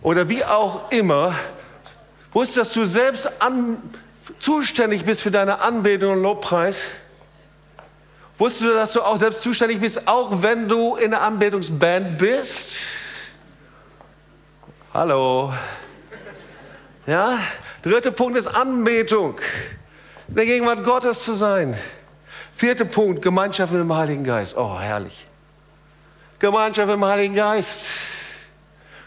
[0.00, 1.34] oder wie auch immer.
[2.32, 3.76] Wusstest du, dass du selbst an,
[4.40, 6.86] zuständig bist für deine Anbetung und Lobpreis?
[8.36, 12.80] Wusstest du, dass du auch selbst zuständig bist, auch wenn du in der Anbetungsband bist?
[14.92, 15.52] Hallo.
[17.06, 17.38] Ja?
[17.82, 19.38] Dritter Punkt ist Anbetung.
[20.28, 21.78] In der Gegenwart Gottes zu sein.
[22.52, 24.56] Vierter Punkt, Gemeinschaft mit dem Heiligen Geist.
[24.56, 25.26] Oh, herrlich.
[26.40, 27.88] Gemeinschaft mit dem Heiligen Geist.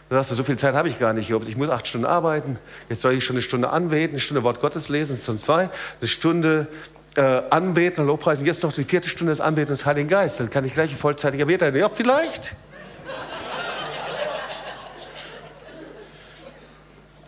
[0.10, 1.30] Du sagst, so viel Zeit habe ich gar nicht.
[1.30, 2.60] Ich muss acht Stunden arbeiten.
[2.88, 5.70] Jetzt soll ich schon eine Stunde anbeten, eine Stunde Wort Gottes lesen, Stunde zwei,
[6.00, 6.68] eine Stunde
[7.18, 8.45] äh, anbeten und Lobpreisen.
[8.45, 10.38] Jetzt noch die vierte Stunde des Anbetens des Heiligen Geistes.
[10.38, 11.80] Dann kann ich gleich ein vollzeitiger Beter werden.
[11.80, 12.55] Ja, vielleicht.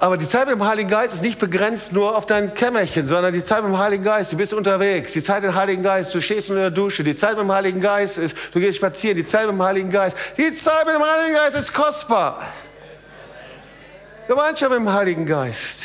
[0.01, 3.33] Aber die Zeit mit dem Heiligen Geist ist nicht begrenzt nur auf dein Kämmerchen, sondern
[3.33, 5.11] die Zeit mit dem Heiligen Geist, du bist unterwegs.
[5.11, 7.03] Die Zeit mit dem Heiligen Geist, du stehst unter der Dusche.
[7.03, 9.17] Die Zeit mit dem Heiligen Geist ist, du gehst spazieren.
[9.17, 10.15] Die Zeit mit dem Heiligen Geist.
[10.37, 12.41] Die Zeit mit dem Heiligen Geist ist kostbar.
[14.29, 15.83] Gemeinschaft mit dem Heiligen Geist.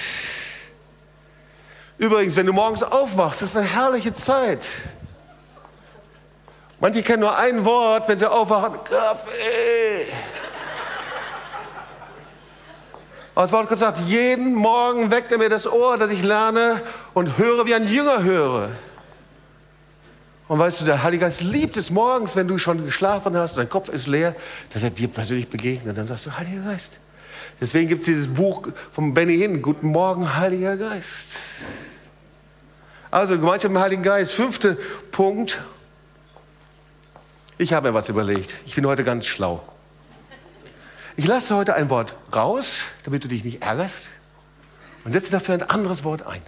[2.05, 4.67] Übrigens, wenn du morgens aufwachst, ist eine herrliche Zeit.
[6.79, 10.13] Manche kennen nur ein Wort, wenn sie aufwachen, Kaffee.
[13.35, 16.83] Aber das Wort Gott sagt, jeden Morgen weckt er mir das Ohr, dass ich lerne
[17.15, 18.69] und höre, wie ein Jünger höre.
[20.47, 23.61] Und weißt du, der Heilige Geist liebt es morgens, wenn du schon geschlafen hast und
[23.61, 24.37] dein Kopf ist leer,
[24.75, 25.93] dass er dir persönlich begegnet.
[25.93, 26.99] Und dann sagst du, Heiliger Geist.
[27.63, 31.37] Deswegen gibt es dieses Buch von Benny Hinn, Guten Morgen, Heiliger Geist.
[33.15, 34.35] Also Gemeinschaft mit dem Heiligen Geist.
[34.35, 34.77] Fünfter
[35.13, 35.61] Punkt.
[37.59, 38.57] Ich habe mir was überlegt.
[38.67, 39.63] Ich bin heute ganz schlau.
[41.15, 44.09] Ich lasse heute ein Wort raus, damit du dich nicht ärgerst,
[45.05, 46.43] und setze dafür ein anderes Wort ein.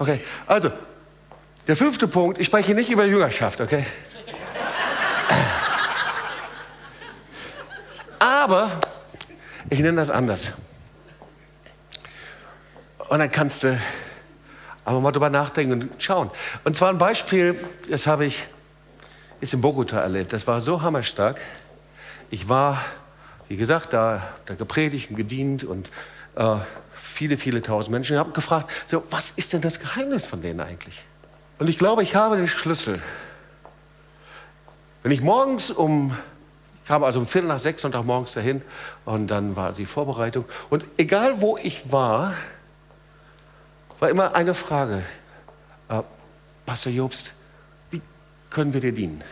[0.00, 0.72] Okay, also,
[1.68, 3.86] der fünfte Punkt, ich spreche nicht über Jüngerschaft, okay?
[8.18, 8.72] Aber
[9.70, 10.50] ich nenne das anders.
[13.08, 13.78] Und dann kannst du
[14.88, 16.30] aber mal drüber nachdenken und schauen.
[16.64, 17.54] Und zwar ein Beispiel,
[17.90, 18.46] das habe ich,
[19.40, 20.32] ist in Bogota erlebt.
[20.32, 21.40] Das war so hammerstark.
[22.30, 22.78] Ich war
[23.48, 25.90] wie gesagt, da, da gepredigt und gedient und
[26.36, 26.56] äh,
[26.92, 28.14] viele, viele tausend Menschen.
[28.14, 31.02] Ich habe gefragt, so, was ist denn das Geheimnis von denen eigentlich?
[31.58, 33.02] Und ich glaube, ich habe den Schlüssel.
[35.02, 36.16] Wenn ich morgens um,
[36.82, 38.62] ich kam also um Viertel nach sechs Sonntagmorgens dahin
[39.06, 40.44] und dann war die Vorbereitung.
[40.68, 42.34] Und egal wo ich war,
[43.98, 45.02] war immer eine Frage.
[45.88, 46.02] Äh,
[46.66, 47.32] Pastor Jobst,
[47.90, 48.00] wie
[48.50, 49.22] können wir dir dienen?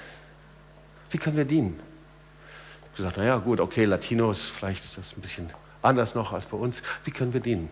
[1.11, 1.79] Wie können wir dienen?
[1.79, 5.51] Ich habe gesagt, naja, gut, okay, Latinos, vielleicht ist das ein bisschen
[5.83, 6.83] anders noch als bei uns.
[7.05, 7.69] Wie können wir dienen?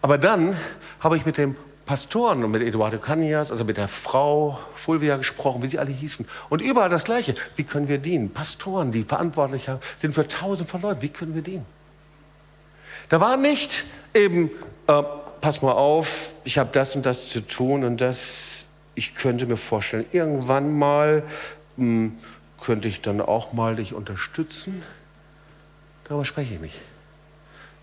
[0.00, 0.56] Aber dann
[1.00, 5.62] habe ich mit dem Pastoren und mit Eduardo Canias, also mit der Frau Fulvia gesprochen,
[5.62, 6.28] wie sie alle hießen.
[6.50, 7.34] Und überall das Gleiche.
[7.56, 8.30] Wie können wir dienen?
[8.30, 9.66] Pastoren, die verantwortlich
[9.96, 11.00] sind für tausend von Leuten.
[11.00, 11.64] Wie können wir dienen?
[13.08, 14.50] Da war nicht eben,
[14.86, 15.02] äh,
[15.40, 19.56] pass mal auf, ich habe das und das zu tun und das, ich könnte mir
[19.56, 21.22] vorstellen, irgendwann mal
[21.76, 22.18] mh, hm,
[22.60, 24.82] könnte ich dann auch mal dich unterstützen.
[26.04, 26.80] Darüber spreche ich nicht.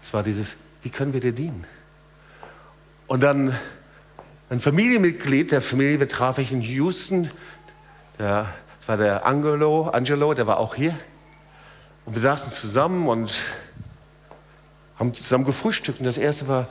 [0.02, 1.66] Es war dieses, wie können wir dir dienen?
[3.08, 3.56] Und dann
[4.50, 7.32] ein Familienmitglied der Familie traf ich in Houston.
[8.20, 10.96] Der, das war der Angelo, Angelo, der war auch hier.
[12.06, 13.42] Und wir saßen zusammen und
[15.00, 16.00] haben zusammen gefrühstückt.
[16.00, 16.68] Und das erste war,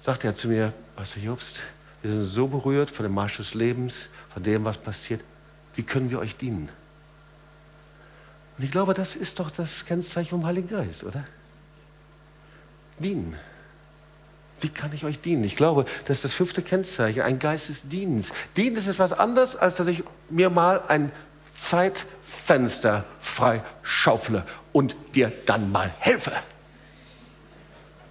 [0.00, 1.60] sagte er zu mir, Pastor Jobst,
[2.02, 5.22] wir sind so berührt von dem Marsch des Lebens, von dem, was passiert.
[5.74, 6.68] Wie können wir euch dienen?
[8.56, 11.26] Und ich glaube, das ist doch das Kennzeichen vom Heiligen Geist, oder?
[12.98, 13.36] Dienen.
[14.60, 15.44] Wie kann ich euch dienen?
[15.44, 18.32] Ich glaube, das ist das fünfte Kennzeichen, ein Geist des Dienens.
[18.56, 21.12] Dienen ist etwas anderes, als dass ich mir mal ein
[21.52, 26.32] Zeitfenster frei schaufle und dir dann mal helfe.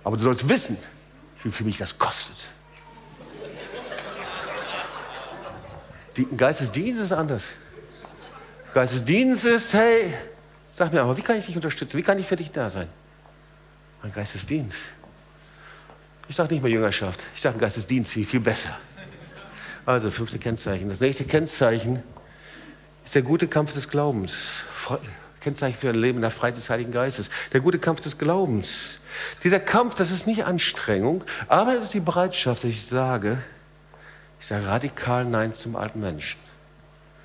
[0.05, 0.77] Aber du sollst wissen,
[1.47, 2.35] wie viel mich das kostet.
[6.35, 7.51] Geistesdienst ist anders.
[8.73, 10.13] Geistesdienst ist, hey,
[10.71, 11.97] sag mir aber, wie kann ich dich unterstützen?
[11.97, 12.87] Wie kann ich für dich da sein?
[14.01, 14.91] Ein Geistesdienst
[16.29, 18.77] ich sage nicht mehr Jüngerschaft, ich sage Geistesdienst, viel, viel besser.
[19.85, 20.89] Also, fünfte Kennzeichen.
[20.89, 22.03] Das nächste Kennzeichen
[23.05, 24.63] ist der gute Kampf des Glaubens.
[25.47, 27.29] Kennzeichen für ein Leben in der Freiheit des Heiligen Geistes.
[27.53, 28.99] Der gute Kampf des Glaubens.
[29.45, 33.41] Dieser Kampf, das ist nicht Anstrengung, aber es ist die Bereitschaft, dass ich sage,
[34.41, 36.37] ich sage radikal Nein zum alten Menschen.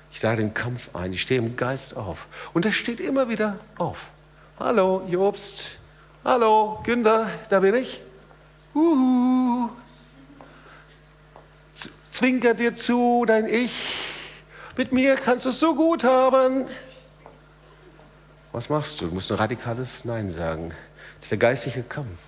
[0.09, 2.27] Ich sage den Kampf ein, ich stehe im Geist auf.
[2.53, 4.05] Und er steht immer wieder auf.
[4.57, 5.75] Hallo, Jobst.
[6.23, 7.99] Hallo, Günther, da bin ich.
[8.73, 9.67] Uhu.
[12.09, 13.97] Zwinker dir zu, dein Ich.
[14.77, 16.67] Mit mir kannst du es so gut haben.
[18.53, 19.07] Was machst du?
[19.07, 20.69] Du musst ein radikales Nein sagen.
[21.15, 22.19] Das ist der geistliche Kampf.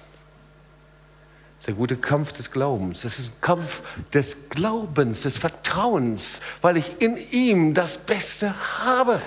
[1.56, 3.04] Das ist der gute Kampf des Glaubens.
[3.04, 9.22] Das ist ein Kampf des Glaubens, des Vertrauens, weil ich in ihm das Beste habe.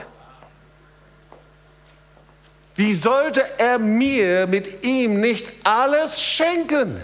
[2.75, 7.01] Wie sollte er mir mit ihm nicht alles schenken?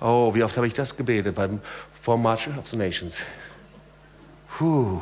[0.00, 1.60] Oh, wie oft habe ich das gebetet beim
[2.00, 3.18] vor March of the Nations?
[4.56, 5.00] Puh,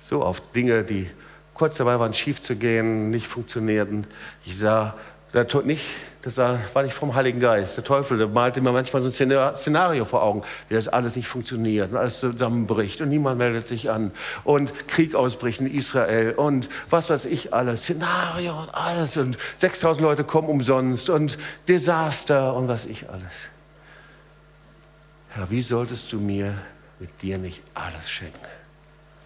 [0.00, 1.10] so oft Dinge, die
[1.54, 4.06] kurz dabei waren, schief zu gehen, nicht funktionierten.
[4.44, 4.94] Ich sah,
[5.32, 5.84] der Tod nicht,
[6.22, 7.76] das war nicht vom Heiligen Geist.
[7.76, 11.28] Der Teufel, der malte mir manchmal so ein Szenario vor Augen, wie das alles nicht
[11.28, 14.12] funktioniert und alles zusammenbricht und niemand meldet sich an
[14.44, 20.02] und Krieg ausbricht in Israel und was weiß ich alles, Szenario und alles und 6000
[20.02, 21.36] Leute kommen umsonst und
[21.68, 23.50] Desaster und was ich alles.
[25.30, 26.56] Herr, wie solltest du mir
[27.00, 28.38] mit dir nicht alles schenken?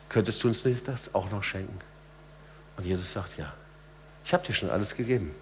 [0.08, 1.78] Könntest du uns nicht das auch noch schenken?
[2.78, 3.52] Und Jesus sagt, ja,
[4.24, 5.34] ich habe dir schon alles gegeben.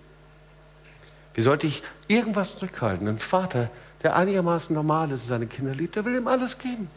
[1.34, 3.06] Wie sollte ich irgendwas zurückhalten?
[3.06, 3.70] Ein Vater,
[4.02, 6.90] der einigermaßen normal ist und seine Kinder liebt, der will ihm alles geben.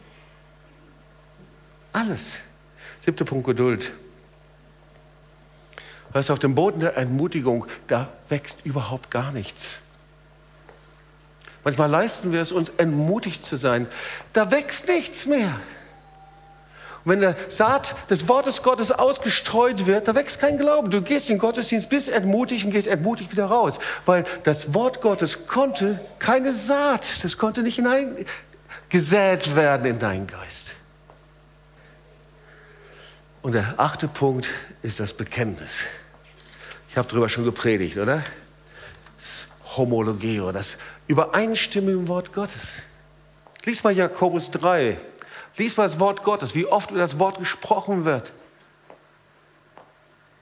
[1.92, 2.38] Alles.
[3.00, 3.92] Siebter Punkt Geduld.
[6.12, 9.78] Weißt du, auf dem Boden der Entmutigung, da wächst überhaupt gar nichts.
[11.64, 13.86] Manchmal leisten wir es uns, entmutigt zu sein.
[14.32, 15.60] Da wächst nichts mehr.
[17.04, 20.90] Und wenn der Saat des Wortes Gottes ausgestreut wird, da wächst kein Glauben.
[20.90, 23.78] Du gehst in den Gottesdienst, bist entmutigt und gehst entmutigt wieder raus.
[24.04, 30.74] Weil das Wort Gottes konnte keine Saat, das konnte nicht hineingesät werden in deinen Geist.
[33.42, 34.50] Und der achte Punkt
[34.82, 35.84] ist das Bekenntnis.
[36.90, 38.22] Ich habe darüber schon gepredigt, oder?
[39.16, 39.46] Das
[39.76, 40.76] Homologeo, das
[41.06, 42.82] Übereinstimmen im Wort Gottes.
[43.64, 44.98] Lies mal Jakobus 3,
[45.56, 48.32] Lies mal das Wort Gottes, wie oft über das Wort gesprochen wird.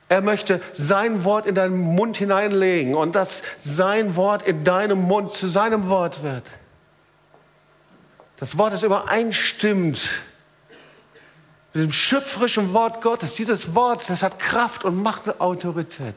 [0.09, 5.35] Er möchte sein Wort in deinen Mund hineinlegen und dass sein Wort in deinem Mund
[5.35, 6.45] zu seinem Wort wird.
[8.39, 10.09] Das Wort, das übereinstimmt
[11.75, 13.35] mit dem schöpferischen Wort Gottes.
[13.35, 16.15] Dieses Wort, das hat Kraft und Macht und Autorität.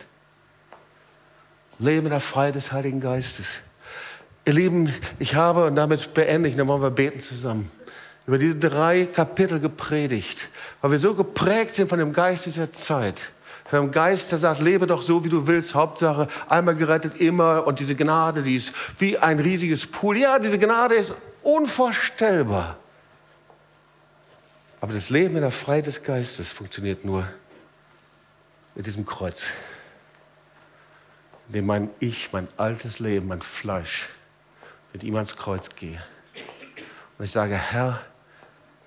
[1.79, 3.59] Leben in der Freiheit des Heiligen Geistes.
[4.45, 7.69] Ihr Lieben, ich habe, und damit beende ich, dann wollen wir beten zusammen
[8.27, 10.47] über diese drei Kapitel gepredigt,
[10.81, 13.31] weil wir so geprägt sind von dem Geist dieser Zeit.
[13.65, 17.65] Von dem Geist, der sagt, lebe doch so, wie du willst, Hauptsache einmal gerettet, immer.
[17.65, 20.17] Und diese Gnade, die ist wie ein riesiges Pool.
[20.17, 22.77] Ja, diese Gnade ist unvorstellbar.
[24.81, 27.25] Aber das Leben in der Freiheit des Geistes funktioniert nur
[28.75, 29.51] mit diesem Kreuz,
[31.47, 34.09] indem mein Ich, mein altes Leben, mein Fleisch
[34.91, 36.01] mit ihm ans Kreuz gehe.
[37.17, 38.01] Und ich sage, Herr,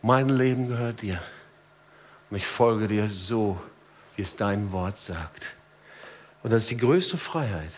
[0.05, 1.19] mein Leben gehört dir.
[2.29, 3.59] Und ich folge dir so,
[4.17, 5.55] wie es dein Wort sagt.
[6.43, 7.71] Und das ist die größte Freiheit.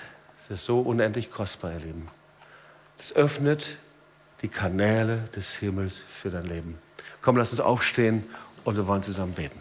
[0.49, 2.09] Das ist so unendlich kostbar, ihr Lieben.
[2.99, 3.77] Das öffnet
[4.43, 6.79] die Kanäle des Himmels für dein Leben.
[7.23, 8.27] Komm, lass uns aufstehen
[8.65, 9.61] und wir wollen zusammen beten.